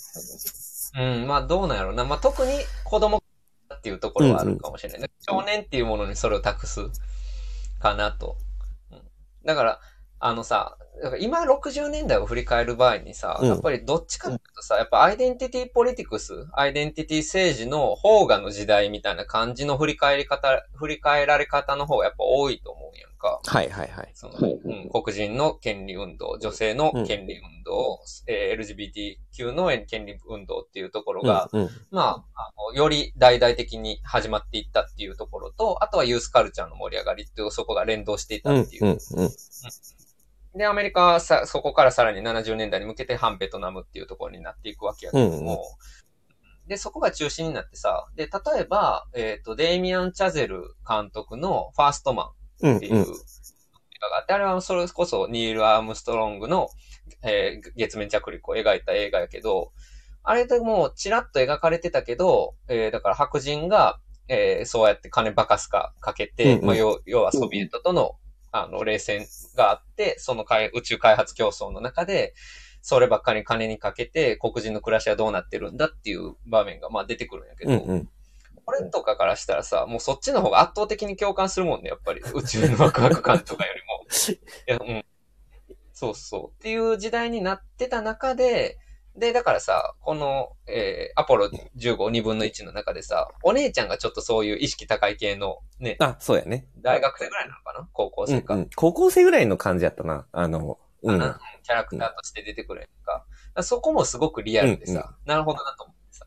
[0.96, 2.04] うん、まあどうなんやろうな。
[2.04, 2.52] まあ特に
[2.84, 3.22] 子供
[3.74, 5.10] っていうところはあるかもしれない。
[5.20, 6.80] 少年っていうものにそれを託す
[7.84, 8.38] かなと。
[8.90, 9.02] うん。
[9.44, 9.80] だから、
[10.18, 10.78] あのさ、
[11.20, 13.48] 今60年代を振り返る場合にさ、うん。
[13.48, 23.40] やっぱりどっちかっていうとさ、やっぱアイデンティティポリティクス、アイデンティティ政治の方がの時代みたいな感じの振り返り方、振り返られ方の方がやっぱ多いと思うんやんか。
[23.42, 24.10] はいはいはい。
[24.12, 38.84] その、はいうん、黒人の権利運動、女性の権利運動、えー LGBTQ の権利運動っていうところが、うんうんまあ、あの、より大々的に始まっていったっていうところと、あとはユースカルチャーの盛り上がりっていう、そこが連動していたうんっていう。
[38.84, 39.30] うんうん
[40.56, 45.64] で、アメリカはさ、そこからさらに70年代に向けて反ベトナムっていうところになっていくわけやけども、
[46.68, 53.04] で、そこが中心になってさ、で、例えば、えっ、と、デイミアン・チャゼル監督のファーストマンうんっていう映
[54.00, 56.68] 画があって、あれはそれこそニール・アームストロングの、
[57.22, 59.72] えー月面着陸を描いた映画やけど、
[60.22, 66.66] あれでもうちらっと描かれてたけど、えーだから白人が、えーそうやって金バカスカかけて、うんうん。
[66.66, 68.16] まあ要要はソビエトとの
[68.56, 72.34] あの、冷戦があって、その開宇宙開発競争の中で、
[72.82, 78.08] そればっかり金にかけて、黒人の暮らしはどうなってるんだっていう場面が、まあ出てくるんやけど、うんうん。
[78.66, 82.20] 俺とかからしたらさ、もうそっちの方が圧倒的に共感するもんね、やっぱり。
[82.34, 83.94] 宇宙のワクワク感とかよりも。
[84.84, 85.04] いや、うん。
[85.92, 86.50] そうそう。
[86.50, 88.78] っていう時代になってた中で、
[89.16, 96.66] で、だからさ、この、えー、アポロ15、2分の1の中でさ、お姉ちゃんがちょっとそういう意識高い系の、ね、あ、そうやね。
[96.78, 97.88] 大学生ぐらいなのかな？
[97.92, 98.54] 高校うん生か。
[98.54, 98.70] うん。
[98.74, 100.26] 高校生ぐらいの感じやったな。
[100.32, 101.18] あの、うん。
[101.62, 103.12] キャラクターとして出てくるやんか。
[103.12, 106.26] だからそこもすごくリアルでさ、なるほどなと思ってさ。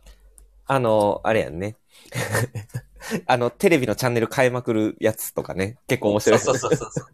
[0.65, 1.75] あの、あれやんね。
[3.25, 5.77] あの、テレビのチャンネル変えまくるやつとかね。
[5.87, 6.39] 結構面白い。
[6.39, 7.05] そうそうそうそう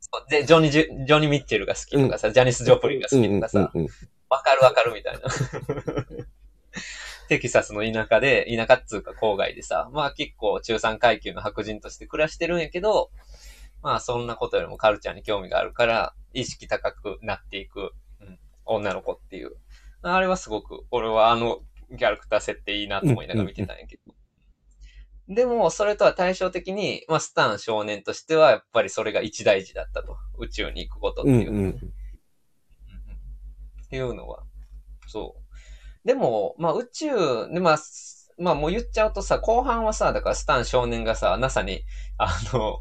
[0.00, 0.30] そう。
[0.30, 3.88] で、ジョニージョニー・ミッチェルが好きとかさ、ジャニス・ジョプリンが好うんうんきとかさ、うんうん。
[4.28, 5.20] わかるわかるみたいな。
[7.28, 13.10] テキサスの田舎で、田舎っつうか郊外でさ、まあ結構中産階級の白人として暮らしてるんやけど、
[13.82, 19.52] まあそんなことよりもカルチャーに興味があるから、意識高くなっていく、うん、女の子っていう。
[20.02, 21.60] あれはすごく、俺はあの
[21.96, 24.14] キャラクター設定いいなと思いながら見てたんやけど。
[25.30, 30.16] でも、それとは対照的に、まあ、スタン少年としては、やっぱりそれが一大事だったと。
[30.38, 31.50] 宇宙に行くことっていう。
[31.50, 31.70] うんうん。
[31.70, 31.76] っ
[33.88, 34.42] ていうのは。
[35.06, 35.36] そ
[36.04, 36.06] う。
[36.06, 37.10] でも、まあ宇宙、
[37.52, 41.84] でまあ、すまあもう言っちゃうとさ、後半はさ、だからスタン少年がさ、NASA に、
[42.18, 42.80] あの、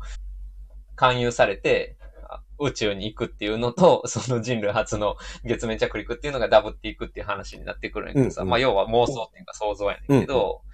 [0.96, 1.98] 勧誘されて、
[2.32, 10.69] あ宇宙に行くっていうのと、その人類初の月面着陸っていうのがダブっていくっていう話になってくるんやけどさ、うんうんまあ要は妄想っていうか想像やねんけど、うん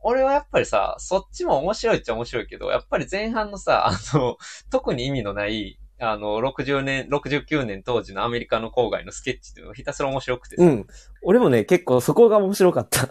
[0.00, 4.36] 俺はやっぱりさ、そっちも面白いっちゃ面白いけど、やっぱり前半のさ、あの、
[4.70, 10.86] 特に意味のない、あの、60年、69年当時のアメリカの郊外のスケッチっていうのがひたすら面白くてさ、うん。
[11.22, 13.02] 俺もね、結構そこが面白かった。
[13.02, 13.08] うん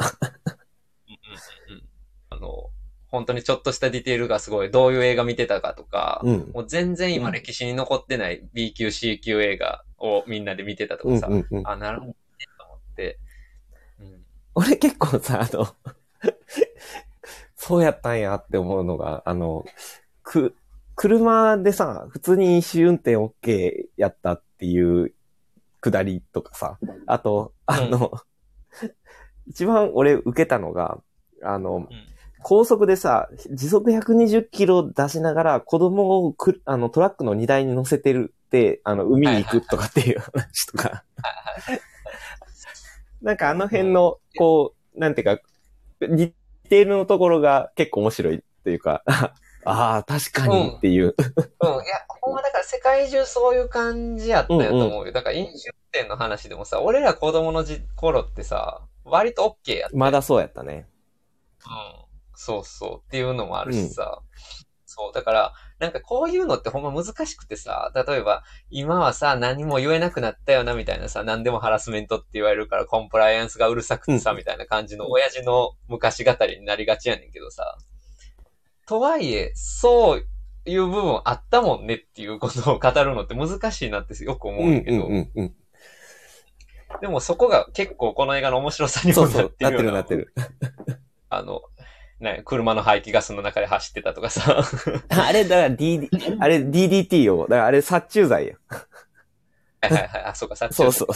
[1.69, 1.85] うんうん
[2.29, 2.69] あの、
[3.07, 6.51] 本当にちょっとしたディテールがすごい、どういう映画見てたかとか、うん。
[6.53, 11.67] もう全然今歴史に残ってない B 級 C 級映画をみんなで見てたとうんかさ、うんうん。
[11.67, 12.15] あ、なるほどね、
[12.57, 13.19] と思って、
[13.99, 14.25] うん、
[14.55, 15.67] 俺結構さ、あの、
[17.67, 19.65] そうやったんやって思うのが、あの、
[20.21, 20.55] く、
[20.93, 25.15] 車でさ、普通に飲酒運転 OK やったっていう
[25.81, 28.11] くだりとかさ、あと、あの、
[29.49, 30.99] 一番俺受けたのが、
[31.41, 31.89] あの、
[32.43, 41.03] 高速でさ、時速120キロ出しながら子供をくあのトラックの荷台に乗せてるって、あの、海に行くとかっていう話とか。
[43.23, 45.41] なんかあの辺の、こう、なんていうか、
[46.69, 49.03] テールのところが結構面白いっていうか、
[49.65, 51.05] ああ、確かにっていう。
[51.05, 55.11] うん、いや、ほんまだから世界中そういう感じやったんやと思うよ。
[55.11, 59.97] だから飲酒運転の話でもさ、俺ら子供のじ頃ってさ、割と OK やった。
[59.97, 60.87] まだそうやったね。
[61.65, 62.05] うん。
[62.35, 63.07] そうそう。
[63.07, 64.21] っていうのもあるしさ。
[64.85, 65.13] そう。
[65.13, 77.77] だから、なんかこういうのってほんま難しくてさ、例えば、今はさ、何も言えなくなったよな、みたいなさ、何でもハラスメントって言われるから、コンプライアンスがうるさくてさ、うんみたいな感じの親父の昔語りになりがちやねんけどさ。
[78.87, 80.25] とはいえ、そう
[80.65, 85.55] いう部分あったもんねっていうことを語るのって難しいなってよく思ううんけど、うんうんうん。
[87.01, 90.99] でもそこが結構この映画の面白さにもなそうそうっ、てるようなってるなってる。
[91.29, 91.61] あの、
[92.25, 94.63] ね、車の排気ガスの中で走ってたとかさ。
[95.09, 98.55] あれ、だから DD、あれ DDT を、だからあれ殺虫剤や。
[99.81, 100.23] はいはいはい。
[100.25, 101.07] あ、そうか、さっきそうそう。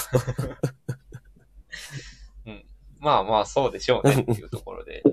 [3.00, 5.04] まあまあ、そうでしょうねっていうところで。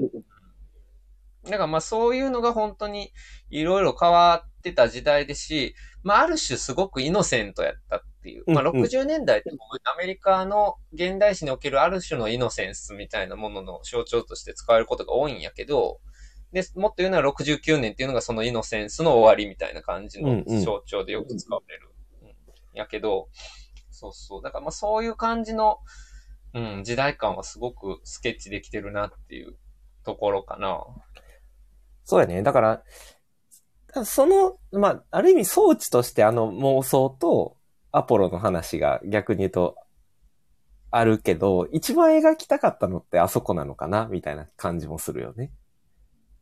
[1.45, 3.13] だからまあそういうのが本当に
[3.51, 8.45] いろいろ変わってた時代ですし、まあある種すごくイノセントやったっていう。
[8.47, 9.51] まあうんうん60年代って
[9.85, 16.01] アメリカの現代史におけるある種のイノセンスみたいなものの象徴として使われることが多いんやけど、
[16.53, 21.89] で、もっと言うなら69年っていうのがそのイノセンスの終わりみたいな感じの象徴でよく使われる。
[21.91, 21.97] うん
[22.77, 23.29] やけど、
[23.91, 24.43] そうそう。
[24.43, 25.79] だからまあそういう感じの、
[26.55, 29.57] うん、時代感はすごくスケッチできてるなっていう
[30.05, 30.85] ところかな。
[32.05, 32.43] そうやね。
[32.43, 32.83] だから、
[34.05, 37.57] その、まあ、ある意味装置としてあの妄想と
[37.93, 39.77] アポロの話が逆に言うと
[40.91, 45.51] あるけど、一番描きたかったのってあそこなのかなみたいな感じもするよね。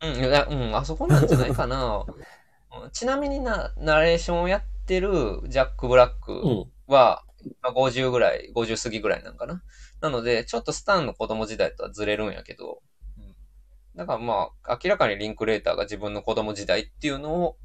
[0.03, 2.05] うん、いや、うん、あそこなんじゃないかな。
[2.07, 2.11] う
[2.87, 6.73] んちなみにな、ナレーションをやってるジャック・ブラックうん。
[6.87, 7.25] は、
[7.63, 9.63] まあ、50ぐらい、50過ぎぐらいなんかな。
[10.01, 12.83] なので、ちょっとスタンの子供時代とはずれるんやけど、
[13.97, 17.57] だからまあ、明らかにリンクレーターが自分の子供時代っていうのを、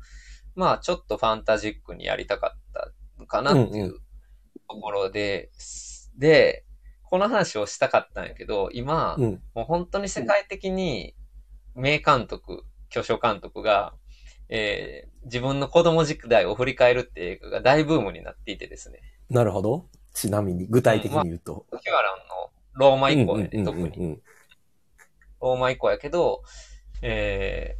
[0.55, 3.99] まあ、ちょっとファンタジックにやりたかったのかなっていう
[4.69, 5.49] ところで、
[6.17, 6.65] で、
[7.03, 9.41] この話をしたかったんやけど、今、うん。
[9.55, 11.15] もう本当に世界的に
[11.75, 13.93] 名監督、巨匠監督が、
[14.49, 18.99] えー自分の子供時代を振り返るって映画が大ブームになっていてですね。
[19.29, 19.87] なるほど。
[20.13, 21.65] ちなみに、具体的に言うと。
[21.71, 24.19] ヒュアランのローマ以降やね、うんうん特に。
[25.41, 26.43] うんうんローマ以降やけど、
[27.01, 27.77] え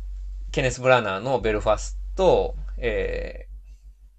[0.50, 3.48] ー、ケネス・ブラナーのベルファスト、え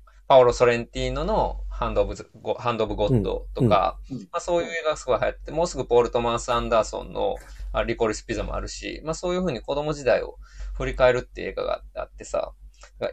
[0.06, 2.14] ー、パオロ・ソレンティーノのハンド・オブ
[2.58, 7.36] ハンド・オブ・ゴッドとか、うんまあ、そういう映画がすごい流行って、もうすぐポール・トマンス・アンダーソンの
[7.72, 10.36] あリコリス・ピザもあるし、まあそういうふうに子供時代を
[10.74, 12.52] 振り返るっていう映画があってさ、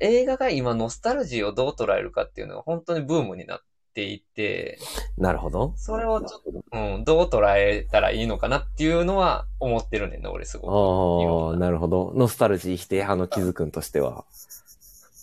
[0.02, 3.60] 映画が今ノスタルジーをどう捉えるかっていうのが本当にブームになっ
[3.97, 4.77] ていて、
[5.17, 5.73] なるほど。
[5.75, 11.55] それをちょっと、うん、どう捉えたらいいのかなっていうのは思ってるねんな、俺すごく。
[11.55, 12.13] ああ、なるほど。
[12.15, 14.25] ノスタルジー否定派のキズくんとしては。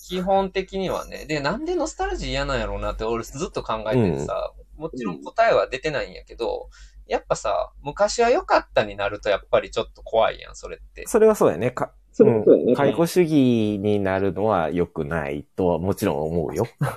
[0.09, 1.25] 基本的にはね。
[1.27, 6.69] で、なんでノスタルジー嫌なんやろうなって俺ずっと考えててさ、もちろん答えは出てないんやけど、
[7.07, 11.07] やっぱさ、昔は良かったになるとやっぱりちょっと怖いやん、それって。
[11.07, 11.71] それはそうやね。
[11.71, 12.75] かそううんそうやね。
[12.75, 16.67] 解雇主義になるのは良くないとはもちろん思うよ。
[16.81, 16.95] うんうん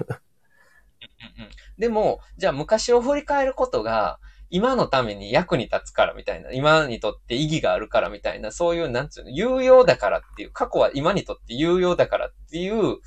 [1.78, 12.98] でも、じゃあ昔を振り返ることが、今のために役に立つからみたいな、今にとって意義があるからみたいな、そういう、なんつうの、有用だからっていう、過去は今にとって有用だからっていう、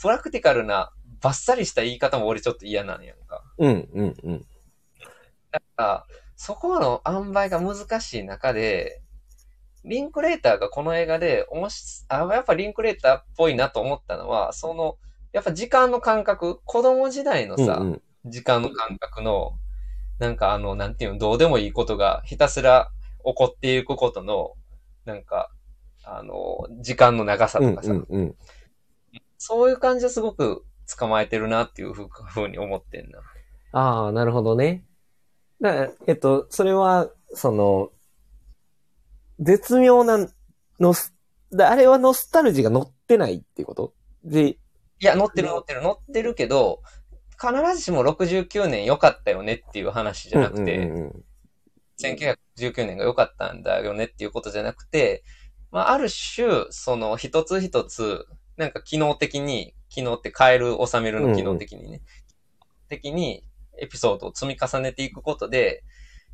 [0.00, 3.42] プラクティカルな、バッサリした言い方も俺ちょっと嫌なんやんか。
[3.58, 4.46] うん、うん、うん。
[5.50, 9.02] だから、そこの塩梅が難しい中で、
[9.84, 14.96] リンクレーターがこの映画で、おもし、あ、やっぱリンクレーターっぽいなと思ったのは、その、
[15.32, 19.58] やっぱ時間の感覚、子供時代のさ、うんうん時間の感覚の、
[20.18, 22.90] なんかあの、なんていうの、どうでもいいことがひたすら
[23.24, 24.54] 起こっていくことの、
[25.04, 25.50] なんか、
[26.04, 28.36] あの、時間の長さうんとかさ、うんうん。
[29.38, 30.64] そういう感じはすごく
[30.98, 33.20] 捕まえてるなっていうふう ふうに思ってんな。
[33.72, 34.84] ああ、なるほどね。
[35.60, 37.90] だえっと、それは、その、
[39.38, 40.28] 絶妙な
[40.80, 41.14] ノス、
[41.52, 43.94] だあれはノスタルジーが乗ってないっていうこと？
[44.24, 44.58] で、い
[45.00, 46.82] や、乗ってる乗ってる乗ってるけど、
[47.40, 51.24] 必ずしも69年良かったよねっていう話じゃなくて、うんうんうん
[51.98, 55.24] 1919年が良かったんだよねっていうことじゃなくて、
[55.70, 62.02] まあ、ある種、その一つ一つ、なんか機能的に、機能って変える、収めるの機能的にね、
[62.88, 63.44] 的に
[63.78, 65.84] エピソードを積み重ねていくことで、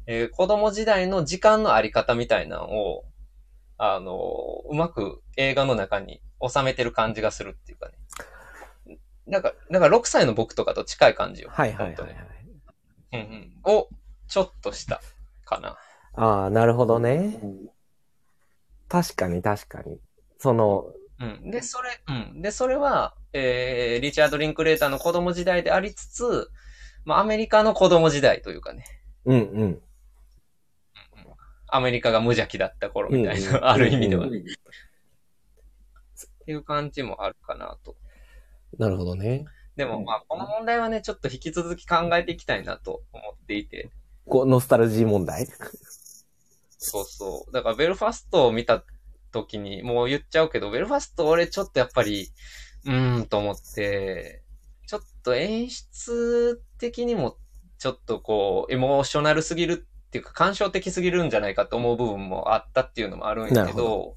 [0.06, 3.04] えー子供時代の時間のあり方みたいなのを、
[3.78, 4.14] あの
[4.68, 7.94] うまく映画の中に収めてる感じがするっていうかね。
[9.26, 11.50] なんか、なんか6歳の僕とかと近い感じよ。
[11.50, 12.16] はいはいはい本はい
[13.12, 13.74] うんうん。
[13.74, 13.88] を、
[14.28, 15.00] ちょっとした
[15.44, 15.76] かな。
[16.14, 17.38] ああ、なるほどね。
[18.88, 19.98] 確かに確かに。
[20.38, 20.86] その、
[21.20, 21.50] うん。
[21.50, 22.42] で、それ、うん。
[22.42, 26.50] で、それは、えー、リチャード・リンクレーターの子供時代でありつつ、
[27.04, 28.84] まあ、アメリカの子供時代というかね、
[29.24, 29.82] うんうん。
[31.68, 34.40] アメリカが無邪気だった頃みたいな、うんうん ある意味では、うんね。
[34.40, 34.44] っ
[36.44, 37.96] ていう感じもあるかなと。
[38.78, 39.44] なるほどね。
[39.76, 43.90] でも、まあ、この問題はね、ちょっと引き続き考えていきたいなと思っていて。
[44.26, 45.46] こう、ノスタルジー問題？
[46.78, 47.52] そうそう。
[47.52, 48.84] だから、ベルファストを見た
[49.30, 52.28] 時に、もう言っちゃうけど、ベルファスト俺ちょっとやっぱり、
[52.84, 54.42] うーんと思って、
[54.86, 57.38] ちょっと演出的にも、
[57.78, 64.16] ちょっとこう、エモーショナルすぎるっていうか、感傷的すぎるんじゃないかと思う部分もあったっていうのもあるんやけど、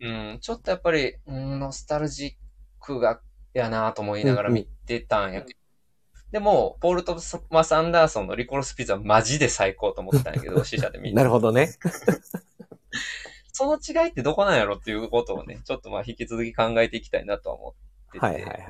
[0.00, 3.20] うん、ちょっとやっぱり、うん、ノスタルジックが、
[3.60, 5.58] やなと思いながら見てたんやけど、
[6.32, 7.18] でも、ポール・ト
[7.50, 11.70] マス・アンダーソンのリコロスピザマジで最高と思ったんやけど、 死者で見てなるほどね。
[13.52, 18.24] その違いってどこなんやろっていうことをね、ちょっとまあ引き続き考えていきたいなとは思ってて。
[18.24, 18.68] はいはいはい。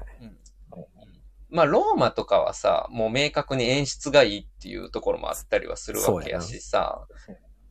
[1.50, 7.06] まあ、ローマとかはさ、もう明確に演出がいいっていうところもあったりはするわけやしさ。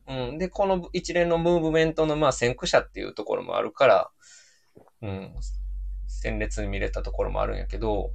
[0.08, 0.38] うん。
[0.38, 4.10] で、この一連のムーブメントのまあ先駆者っていうところもあるから、
[5.02, 5.34] うん。
[6.08, 8.10] 鮮烈に見れたところもあるんやけど、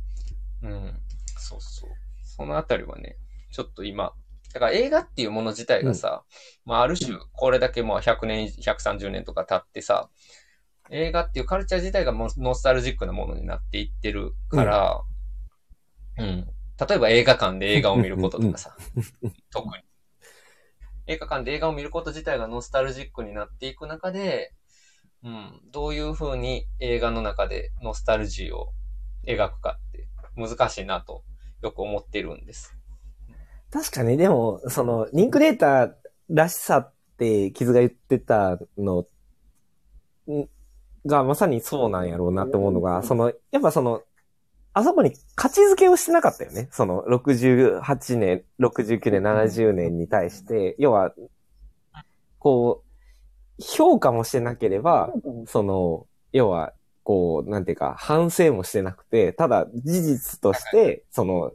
[0.62, 1.00] うん。
[1.38, 1.90] そうそう。
[2.24, 3.18] そのあたりはね、
[3.52, 4.14] ちょっと今、
[4.54, 6.24] だから映画っていうもの自体がさ、
[6.66, 10.10] まあある種、これだけもう100年、130年とか経ってさ、
[10.90, 15.02] 映画っていうカルチャー自体がもうノスタルジックなものになっていってるから、
[16.18, 16.48] うん。
[16.88, 18.76] 例えば映画館で映画を見ることとかさ、
[19.52, 19.84] 特に。
[21.08, 24.54] 映画館で映画を見ること自体がノスタルジックになっていく中で、
[25.24, 28.74] うん、どういう風に映画の中でノスタルジーを
[29.26, 31.24] 描くかって難しいなと
[31.62, 32.76] よく思ってるんです。
[33.72, 35.96] 確かに、でも、その、リンクデータ
[36.30, 39.08] らしさって、キズが言ってたの
[40.30, 40.48] ん
[41.06, 44.04] が、まさにそうなんやろうなって思うのが、その、やっぱその、
[44.74, 46.68] あそこに価値づけをしてなかったよね。
[46.72, 51.14] その、68年、69年、70年に対して、要は、
[52.40, 52.93] こう、
[53.60, 55.12] 評価もしてなければ、
[55.48, 56.74] その、要は、
[57.04, 61.52] こう、なんていうか、反省もしてなくて、ただ事実として、その、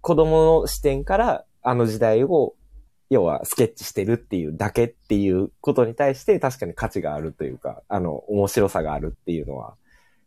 [0.00, 2.54] 子供の視点からあの時代を、
[3.10, 9.74] 要はスケッチしてるっていうだけっていうことに対して確かに価値があるというか、あの、面白さがあるっていうのは、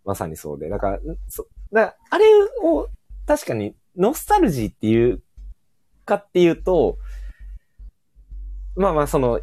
[0.06, 0.70] まさにそうで。
[0.70, 2.26] だから、そだあれ
[2.64, 2.90] を
[3.26, 5.22] 確かにノスタルジーっていう
[6.06, 6.98] かっていうと、
[8.76, 9.42] まあまあその、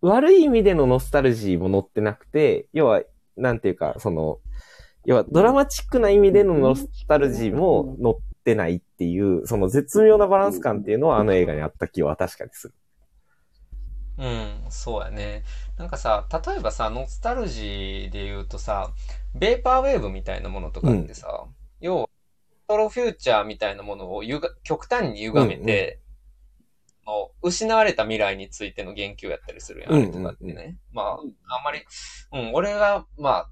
[0.00, 3.02] 悪い意味でのノスタルジーも載ってなくて、要は、
[3.36, 4.38] なんていうか、その、
[5.04, 12.74] 要はドラマチックな意味でのノスタルジーも載ってないっていう、その絶妙なバランス感っていうのはあの映画にあった気は確かにする。
[14.18, 15.44] うん、そうやね。
[15.76, 18.92] なんかさ、例えばさ、ノスタルジーで言うとさ、
[19.34, 21.44] ベーパーウェーブみたいなものとかってさ、
[21.80, 22.08] 要は、
[22.64, 26.00] ストロフューチャーみたいなものをゆが極端に歪めて、
[27.06, 30.76] もう失われた未来についての言及やったりするやん、あれとかってね。
[30.92, 31.16] まあ、あ
[31.60, 31.84] んまり、
[32.32, 33.50] うん、俺が、まあ、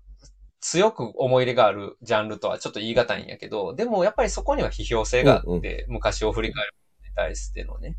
[0.60, 6.72] 強く思い入れがあるジャンルとはちょっと言い難いんやけど、でもやっぱりそこには批評性があって、昔を振り返る
[7.08, 7.96] に対してのね。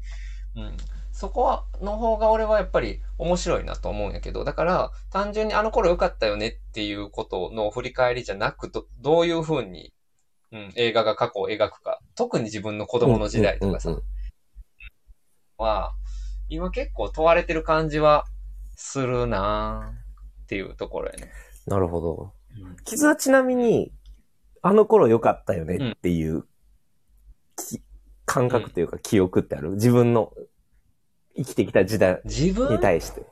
[0.55, 0.77] うん。
[1.13, 9.93] そこは、の方が俺はやっぱり面白いなと思うんやけど、だから単純にあの頃良かったよねっていうことの振り返りじゃなく、どどういう風に、
[10.51, 14.03] うん、映画が過去を描くか、特に自分の子供の時代とかさ、うんうん
[15.57, 15.93] は、
[16.49, 18.25] 今結構問われてる感じは
[18.75, 21.31] するなーっていうところやね。
[21.67, 22.33] なるほど。
[22.83, 23.91] 傷はちなみに、
[24.61, 26.45] あの頃良かったよねっていう、
[27.57, 27.81] き
[28.25, 29.71] 感覚というか記憶ってある？
[29.71, 30.33] 自分の
[31.35, 32.79] 生きてきた時代に自分？
[32.79, 33.23] 対して。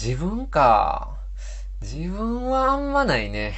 [0.00, 1.16] 自分か。
[1.82, 3.54] 自分はあんまないね。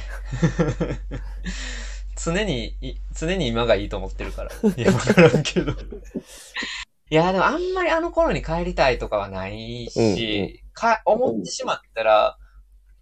[2.15, 4.51] 常に、い常に今がいいと思ってるから。
[4.75, 5.71] いや、わからんけど。
[7.09, 12.37] いや、でもあんまりあの頃に帰りたいとかはないし、うんか、思ってしまったら、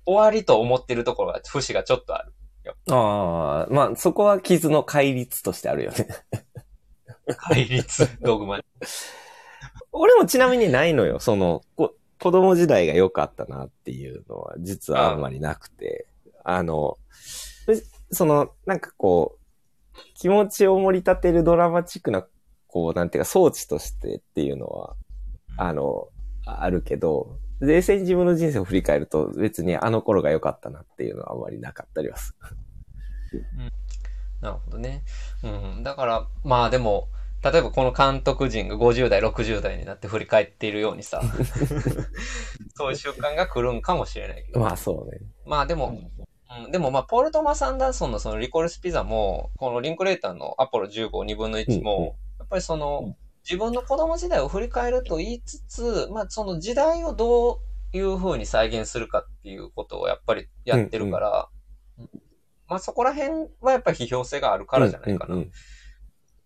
[0.06, 2.34] 終わりと思ってるところが、節がちょっとある。
[2.92, 6.08] ああ、まあそこは傷の戒律としてあるよね。
[7.50, 8.64] 対立、ドグマに。
[9.92, 11.20] 俺もちなみにないのよ。
[11.20, 16.06] その、こ子供時代が良かったなっていうのは実はあんまりなくて。
[16.44, 16.98] あの、
[18.12, 22.26] その、なんかこう、気持ちを盛り立てるドラマチックな、
[22.68, 24.96] こう、なんていうか装置としてっていうのは、
[25.58, 26.08] あの、
[26.46, 32.36] あるけど、冷静に自分の人生を振り返ると別にあの頃が良かったなっていうのはあんまりなかったりはす
[33.32, 33.46] る。
[34.42, 35.04] なるほどね。
[35.44, 35.48] う
[35.80, 35.84] ん。
[35.84, 37.10] だから、まあでも、
[37.44, 41.22] 例えばこの監督陣が50代、60代になって振り返っているようにさ、
[42.76, 44.60] そういう習慣が来るんかもしれないけど。
[44.60, 45.20] まあそうね。
[45.46, 46.00] まあでも、
[46.60, 52.08] うん、でもまあ、ポール・トマス・アンダーソンのそのリコルス・ピザも、このリンクレーターのアポロ15、2分の1も、うんうん。
[52.08, 57.62] やっぱりその、自分の子供時代を振り返ると言いつつ、まあその時代をど
[57.94, 61.50] ういう風に再現するかっていうことをやっぱりやってるから、
[62.68, 65.36] まあそこら辺はやっぱり批評性があるからじゃないかな。
[65.36, 65.52] うんうんうん。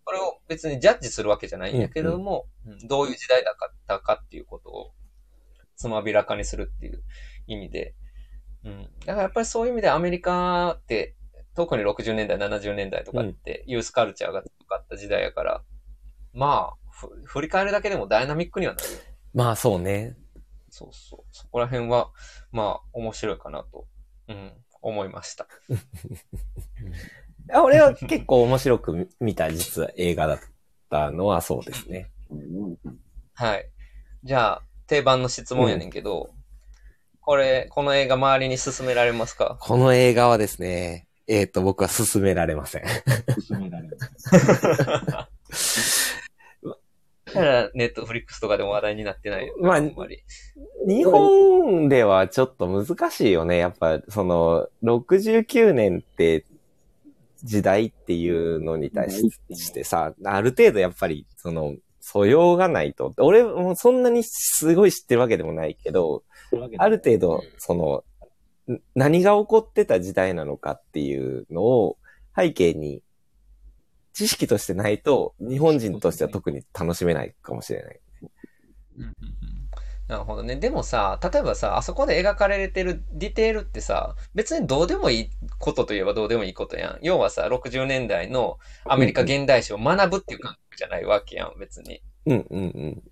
[0.06, 3.56] これを別にジャッジするわけじゃないんやけれども、うんどういう時代だっ
[3.88, 4.92] たかっていうことを
[5.76, 7.04] つまびらかにするっていう
[7.48, 7.96] 意味で。
[8.66, 8.84] うん。
[9.06, 11.16] だからやっぱりそういう意味でアメリカって、
[11.56, 15.64] 特に60年代、70年代とかってユースカルチャーが強かった時代やから、
[16.34, 19.00] まあ、ふ振り返るだけでもダイナミックにはなるよ。
[19.34, 20.18] まあそうね。
[20.70, 21.20] そうそう。
[21.32, 22.12] そこら辺は、
[22.52, 23.86] まあ、面白いかなと、
[24.28, 24.52] うん、
[24.82, 25.48] 思いました。
[27.54, 30.40] あ俺は結構面白く見た実は映画だっ
[30.90, 32.12] たのはそうですね。
[33.34, 33.70] はい。
[34.24, 36.32] じゃあ、定番の質問やねんけど、
[37.26, 39.58] これ、この映画周りに勧められますか？
[39.60, 42.84] この映画はですね、えっ、と、僕は勧められません。
[42.84, 42.90] だ
[47.34, 49.56] から、ネットフリックスとかでも話題になってないよ。
[49.60, 49.82] まあ。
[50.88, 53.58] 日本ではちょっと難しいよね。
[53.58, 56.46] やっぱ、その、69年って
[57.44, 63.16] 時代っていうのに対してさ、ある程度やっぱり、その、素養がないと。
[63.18, 66.22] 俺もそんなにすごい知ってるわけでもないけど、
[66.78, 67.74] ある程度、そ
[68.68, 71.98] の、ん何が起こってた時代なのかっていうのを
[72.36, 73.04] 背景に
[74.14, 78.00] 知識としてないと、日本人としては特に楽しめないかもしれない。
[78.98, 79.56] うんうんうん
[80.08, 80.56] なるほどね。
[80.56, 87.00] でもさ、例えばさ、あそこで描かれてるディテールってさ、別にどうでもいいことといえばどうでもいいことやん。
[87.02, 92.04] 要はさ、60年代のアメリカ現代史を学ぶっていう感覚じゃないわけやん、別に。
[92.28, 93.04] うんうんうん。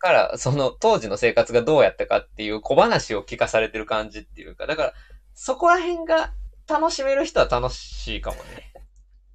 [0.00, 4.94] から、その当時の生活がどうやったかっていう小話を聞かされてる感じっていうか、だから、
[5.34, 6.32] そこら辺が
[6.68, 8.72] 楽しめる人は楽しいかもね。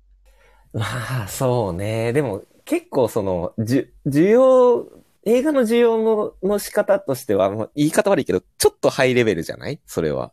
[0.73, 2.11] まあ、そうね。
[2.11, 4.85] でも、結構その、じゅ、需要、
[5.27, 9.79] 映画の需要のの仕方としては、まあ言い方悪いけど、ちょっとハイレベルじゃない？
[9.85, 10.31] それは。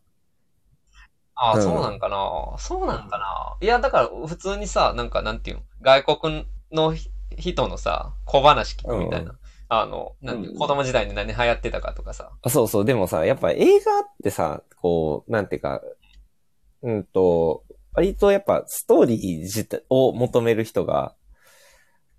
[1.34, 2.56] ああ、うんそうなんかな。
[2.58, 3.56] そうなんかな。
[3.60, 9.32] いや、だから普通にさ、なんかなんていうの、外国のひ人のさ、小話聞くみたいな。
[9.32, 9.38] う
[9.74, 12.30] あの、なんていううん子供時代に何流行ってたかとかさ。
[12.42, 15.80] あそうそう、でもさ、やっぱ映画ってさ、こう、なんていうか、
[16.82, 17.64] うんと、
[17.94, 21.14] 割とやっぱストーリー自体を求める人が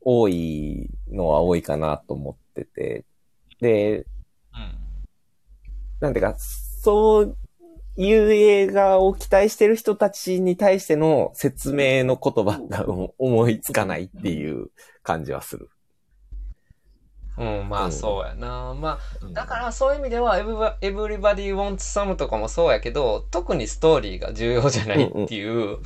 [0.02, 3.06] 多いのは多いかなと思ってて、
[3.62, 4.06] で、うん。
[6.00, 7.38] なんていうか、そう
[7.98, 12.88] いう映画を期待してる人たちに対しての説明の言葉が
[13.20, 14.72] 思いつかないっていう
[15.04, 15.70] 感じはする。
[17.38, 18.74] うん、まあうんそうやな。
[18.74, 25.84] まあ、だからそういう意味では、エブバ Everybody Wants Some とかもそうやけど、特にストーリーが重要じゃないっていう、ク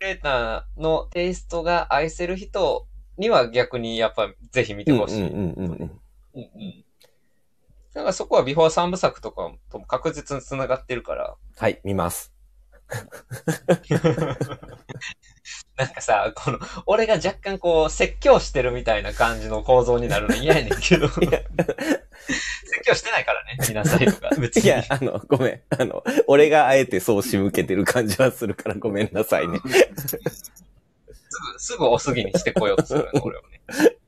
[0.00, 2.86] リエイターのテイストが愛せる人
[3.18, 5.22] には逆にやっぱぜひ見てほしい。
[5.22, 6.00] うんうんうんうんうん。
[6.34, 6.84] うんうん
[7.94, 12.31] だからそこはビフォー三部作とかとも確実に繋がってるから、はい、見ます。
[15.76, 21.08] なんかさ、この、俺が若干こう、説教してるみたいな感じの構造になるの嫌やねんけど。
[21.08, 21.24] 説
[22.84, 24.30] 教してないからね、見なさいとか。
[24.38, 24.64] 別に。
[24.64, 25.60] いや、あの、ごめん。
[25.70, 29.58] あの、俺があえてそう仕向けてる感じはするからごめんなさいね。
[29.58, 30.30] すぐ、
[31.58, 33.60] すぐおすぎにしてこようとするの、 俺はね。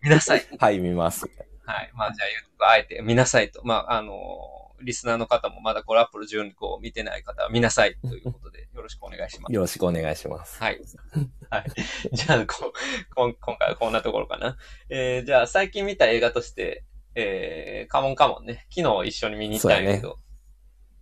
[0.02, 0.46] 見なさい。
[0.58, 1.26] はい、見ます。
[1.64, 1.90] はい。
[1.94, 3.62] まあ、じゃあ言うと、あえて見なさいと。
[3.64, 4.54] まあ、あの
[4.84, 9.52] リスナーの方もまだこれアップル12個を見てない方は見なさいということで、よろしくお願いします。
[9.52, 10.62] よろしくお願いします。
[10.62, 10.80] はい。
[11.50, 11.64] はい。
[12.12, 14.56] じゃあ、こう、こん今回はこんなところかな。
[14.88, 18.66] えー、じゃあ、最近見た映画として、えー、カモンカモンね。
[18.74, 20.18] 昨日一緒に見に行ったんやけど。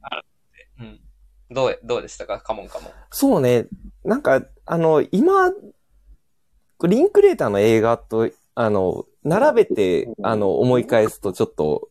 [0.02, 0.22] 改
[0.52, 1.00] めてうん。
[1.54, 2.40] どう、どうでしたか？
[2.40, 2.92] カモンカモン。
[3.10, 3.66] そうね。
[4.04, 5.50] なんか、あの、今、
[6.86, 11.88] リンクレーターの映画と、あの、並べて、あの、思い返すとちょっと、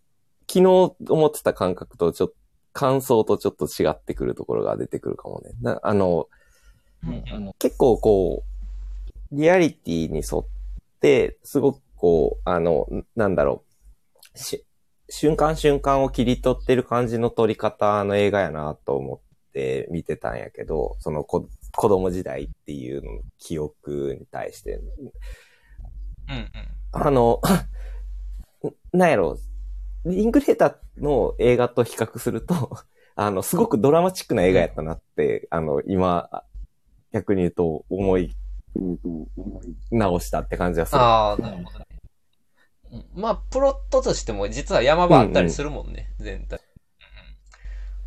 [0.47, 2.35] 昨日思ってた感覚とちょっと、
[2.73, 5.51] 感想とちょっと違ってくるところが出てくるかもね。
[5.61, 6.27] なあの、
[7.05, 10.45] うん結構こう、リアリティに沿っ
[10.99, 13.63] て、すごくこう、あの、なんだろ
[14.35, 14.65] う、し
[15.09, 24.79] 瞬間瞬間を切り取ってる感じの撮り方の映画やなと思って見てたんやけど、その子子供時代っていうの記憶に対して。
[26.29, 26.49] うんうん。
[26.93, 27.41] あの、
[28.93, 29.37] なんやろ、
[30.05, 32.71] リンクレーターの映画と比較すると、
[33.15, 36.29] あの、すごくドラマチックな映画やったなって、あの、今、
[37.11, 38.33] 逆に言うと思い、
[39.91, 41.01] 直したって感じがする。
[41.01, 41.85] ああ、なるほどね。
[42.91, 46.59] うんまあ、プロットとしても実は山場あったりするもんね、全体。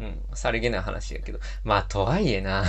[0.01, 0.13] うんうん。
[0.13, 0.37] うん。
[0.37, 1.39] さりげない話やけど。
[1.63, 2.65] まあ、とはいえな。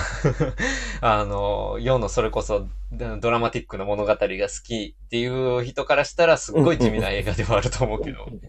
[1.01, 4.27] あの、世のそれこそドドラマティックな物語が好
[4.63, 8.25] きっていう人からしたらすっごい地味な映画ではあると思うけど。
[8.25, 8.41] う ん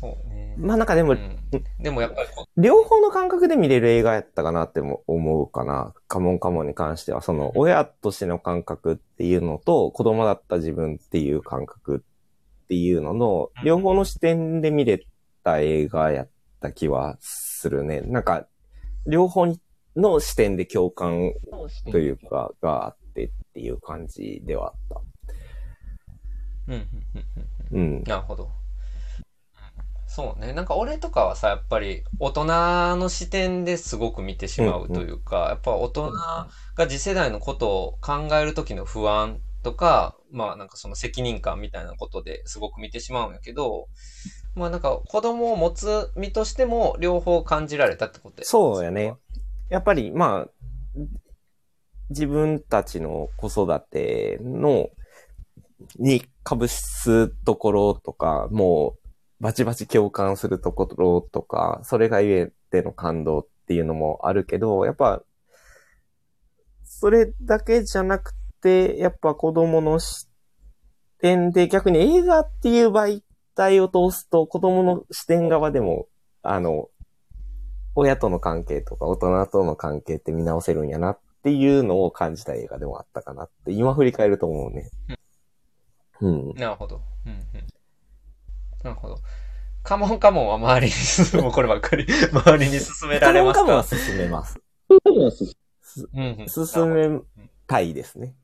[0.00, 0.54] そうね。
[0.58, 1.38] まあなんかでも、うん。
[1.80, 5.92] でもやっぱりこ両方の感覚で見れる映画やったかなっても思うかな。
[6.06, 12.04] カモンカモンに関しては、その、親としての感覚っていうのと、子供だった自分っていう感覚
[12.64, 15.04] っていうのの、両方の視点で見れ
[15.42, 16.28] た映画やっ
[16.60, 18.02] た気はするね。
[18.02, 18.46] なんか、
[19.06, 19.60] 両方に
[19.96, 21.34] の視点で共感う、
[21.90, 25.02] というか、があってっていう感じではあった。
[27.72, 28.02] うん。
[28.04, 28.57] なるほど。
[30.18, 30.52] そうね。
[30.52, 32.44] なんか俺とかはさ、やっぱり大人
[32.96, 36.48] の視点ですごく見てしまうというか、やっぱ大人が
[36.88, 43.86] 次世代のことを考える時の不安とか、まあなんかその責任感みたいなことですごく見てしまうんやけど、
[44.56, 49.14] まあなんか子供を持つ身としても両方感じられたってことやそうやね。
[49.70, 51.00] やっぱり、まあ、
[52.10, 54.88] 自分たちの子育ての、
[55.96, 59.07] にかぶすところとか、もう、
[59.40, 65.22] バチバチ共感するところとか、それがゆえての感動っていうのもあるけど、やっぱ、
[66.84, 70.28] それだけじゃなくて、やっぱ子供の視
[71.18, 73.22] 点で逆に映画っていう媒
[73.54, 76.08] 体を通すと子供の視点側でも、
[76.42, 76.88] あの、
[77.94, 84.90] 親との関係とか大人との関係って見直せるんやなっていうのを感じた映画でもあったかなって、今振り返ると思うね。
[86.20, 86.54] うん。
[86.54, 87.00] なるほど。
[87.26, 87.67] うんうん。
[88.82, 89.16] なるほど。
[89.82, 94.58] カモンカモンは周りに進む、もうこればっかり、 周りに進められますカモンカモンはか進めます。
[94.88, 95.30] うんうん
[96.48, 97.20] 進め
[97.66, 98.34] たいですね。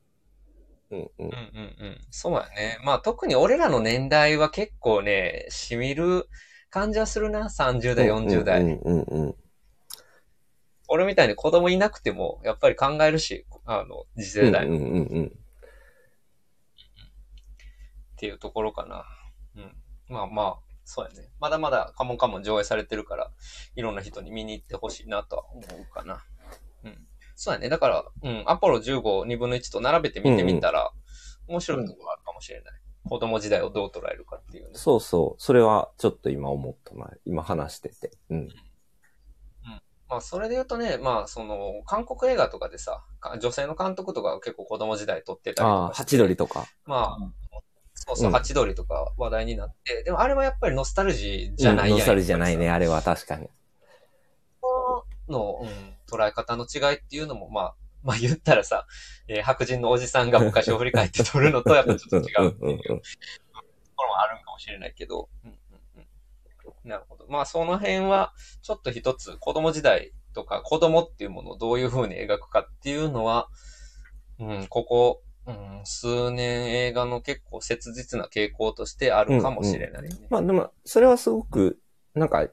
[0.91, 2.01] うんうんうんうんうん。
[2.11, 2.79] そうやね。
[2.83, 6.29] まあ特に俺らの年代は結構ね、染みる
[6.69, 7.49] 感じはするな。
[7.49, 8.61] 30代、40代。
[8.61, 9.35] うんうんうん
[10.87, 15.31] 俺みたいに子供いなくても、やっぱり考えるし、あの、次世代っうんうんうんうん。
[18.17, 19.03] ていうところかな。
[20.09, 20.15] うん。
[20.15, 21.29] まあまあ、そうやね。
[21.39, 23.31] まだまだカモンカモン上映されてるから、
[23.75, 26.23] いろんな人に見に行ってほしいなとは思うかな。
[26.83, 27.07] うん。
[27.35, 27.69] そうやね。
[27.69, 30.91] だから、うん、アポロ15、2分の1と並べて見てみたら、
[31.47, 32.73] 面白いところあるかもしれない。
[33.07, 34.71] 子供時代をどう捉えるかっていうね。
[34.73, 35.41] そうそう。
[35.41, 37.11] それはちょっと今思ったな。
[37.25, 38.11] 今話してて。
[38.29, 38.49] うん。
[40.07, 46.03] まあ、それで言うとね、まあ、その、韓国映画とかでさ、か女性の監督とかが結構子供時代撮ってたりとああ、かして。
[46.03, 46.67] ハチドリとか。
[46.85, 47.31] まあ、
[48.07, 51.97] そうそうう、んハチドリとか話題になって、でもあれはやっぱりノスタルジーじゃないやん。
[51.97, 52.69] うんノスタルジーじゃないね。
[52.69, 53.49] あれは確かに。
[55.27, 55.67] の、うん、
[56.07, 58.85] 捉え方の違いっていうのも、まあ、まあ言ったらさ、
[59.27, 62.93] えー白人のおじさんが昔を振り返って撮るのとやっぱちょっと違うっていうと
[63.95, 65.57] ころもあるんかもしれないけど、うんうん
[66.83, 67.25] うん、なるほど。
[67.27, 73.47] まあその辺は、ちょっと一つ子供時代とか子供っていうものをどういう風に描くかっていうのは、
[74.39, 80.09] うん、ここ、うん、数年映画の結構切実な傾向としてあるかもしれないね。
[80.29, 81.79] まあでも、それはすごく、
[82.15, 82.49] なんか、い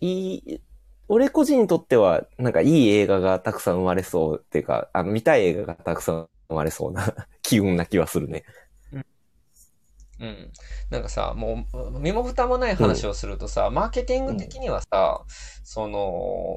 [0.00, 0.60] い、
[1.08, 8.44] 俺個人にとっては、なんかいい映画がたくさん生まれそうっていうか、あの、見たい映画がたくさん生まれそうな 機運な気はするね。
[10.20, 10.52] うん。
[10.90, 15.24] なんかさ、もう、身も蓋もない話をするとさ、マーケティング的にはさ、
[15.64, 15.98] その、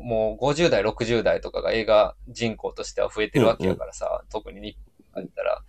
[0.04, 4.78] もう50代、60代とかが映画人口としては増えてるわけやからさ、特に日
[5.16, 5.64] 本だったら、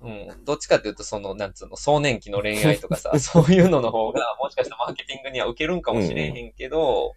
[0.00, 7.14] うん、どっちかっていうと、その、なんつうの、壮年期の恋愛とかさ、 そういうのの方が、もしかしたらマーケティングには受けるんかもしれへんけど、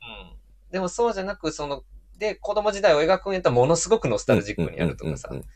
[0.00, 0.70] うん。
[0.70, 1.84] でもそうじゃなく、その、
[2.16, 5.48] で、子供時代を描くんやったらものすごくノスタルジックにやるとかさうん、うんうん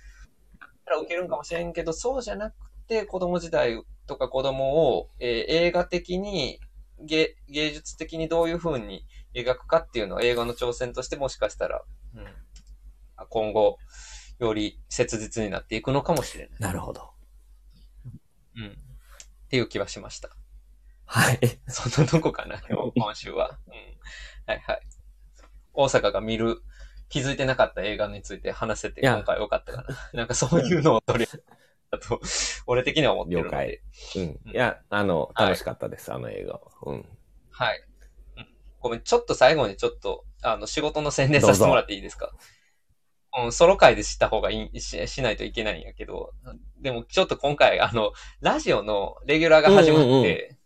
[0.85, 2.55] から受けるんかもしれんけど、そうじゃなく
[2.87, 6.61] て、子供時代とか子供を、えー映画的に
[7.01, 11.83] 芸、芸術的にどういう風に描くかっていうのは映画の挑戦としてもしかしたら、
[12.15, 12.27] うん、
[13.29, 13.79] 今後、
[14.39, 16.61] より切実になっていくのかもしれない。
[16.61, 17.11] なるほど。
[18.57, 18.67] うん。
[18.67, 20.31] っていう気はしました。
[21.07, 21.39] はい。
[21.69, 22.61] そんなとこかな、
[22.97, 23.59] 今週は。
[23.67, 23.75] うん。
[24.47, 24.81] はいはい。
[25.73, 26.63] 大阪が見る、
[27.09, 29.97] 気づいてなかった映画について話せて今回良かったかな。
[30.15, 31.31] なんかそういうのを取り
[31.91, 32.21] だと、
[32.67, 33.83] 俺的には思ってるの了解で。
[34.17, 34.51] うん。
[34.51, 36.61] いや、あの、はい楽しかったです、あの映画は。
[36.87, 37.09] うん。
[37.51, 37.85] はい。
[38.37, 38.49] うん
[38.81, 42.33] ごめん、ちょっと最後にちょっと、あの、仕事の宣伝させてもらっていいですか？
[43.37, 46.33] うん、ソロ会で知った方がいいし、しないといけないんやけど、
[46.81, 50.57] でもちょっと今回、あの、ラジオのレギュラーが始まって、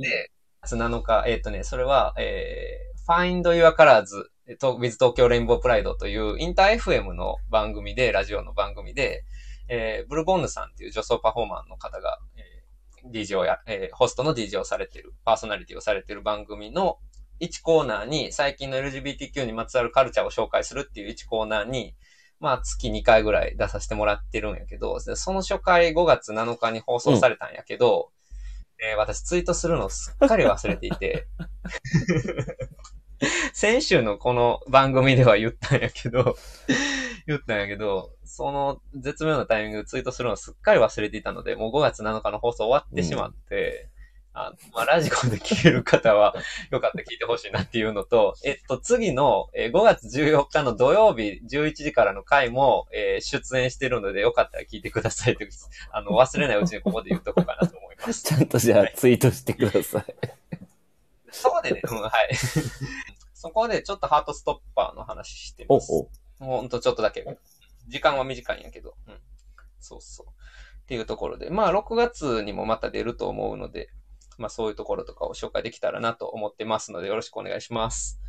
[0.00, 0.30] で、
[0.62, 4.06] 月7日、えっ、とね、それは、えー、Find Your Colors
[4.46, 9.24] with 東京レインボープライドというインター FM の番組で、ラジオの番組で、
[9.68, 16.98] えー、ブルボンヌさんっていう女装パフォーマーの方が、えー、DJ をや、えーホストの DJ をされてる、パーソナリティをされてる番組の
[17.40, 21.94] 1コーナーに、最近の LGBTQ にまつわるカルチャーを紹介するっていう1コーナーに、
[22.40, 28.10] まあ月2回ぐらい出させてもらってるんやけど、でその初回5月7日に放送されたんやけど、
[28.78, 31.26] えー私ツイートするのすっかり忘れていて、
[33.54, 36.36] 先週のこの番組では言ったんやけど、
[37.26, 43.88] 言ったんやけど、その絶妙なタイミングでツイートするのすっかり忘れていたので、もう5月7日の放送終わってしまって、
[44.38, 46.34] あのまあ、ラジコで聞ける方は、
[46.70, 55.50] よかったら聞いてほしいなっていうのと、えっと、次の、えー5月14日の土曜日11時からの回も、えー出演してるので、よかったら聞いてくださいという、
[55.90, 58.24] あの、忘れないうちにここで言っとこうかなと思います。
[58.24, 60.04] ちゃんとじゃあツイートしてください。
[61.30, 62.36] そこでね、うん、はい。
[63.32, 65.92] そこでちょっとハートストッパーの話しておます。
[65.92, 66.08] お。
[66.44, 67.24] ほんとちょっとだけ。
[67.88, 68.96] 時間は短いんやけど。
[69.06, 69.18] うん。
[69.80, 70.26] そうそう。
[70.26, 71.48] っていうところで。
[71.50, 73.88] まあ、6月にもまた出ると思うので、
[74.38, 78.20] まあ、そういうところとかを紹介できたらなと思ってますので、よろしくお願いします。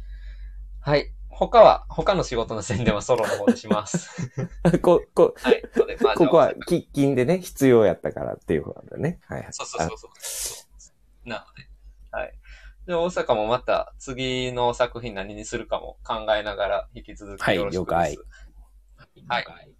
[0.80, 1.14] はい。
[1.30, 4.32] 他は、他の仕事の宣伝はソロの方でします。
[4.82, 5.62] こ、こ、はい。
[6.02, 9.20] まあここは喫緊でね、必要やったからっていうことなんだね。
[9.28, 9.54] はいはい。
[9.54, 10.64] そうそうそうそ
[11.26, 11.30] う。
[11.30, 11.70] なので。
[12.12, 12.34] はい。
[12.88, 17.92] で、大阪もまた次の作品何にするかも考えながら引き続きよろしくです。
[17.92, 18.18] はい了解
[19.28, 19.77] はい。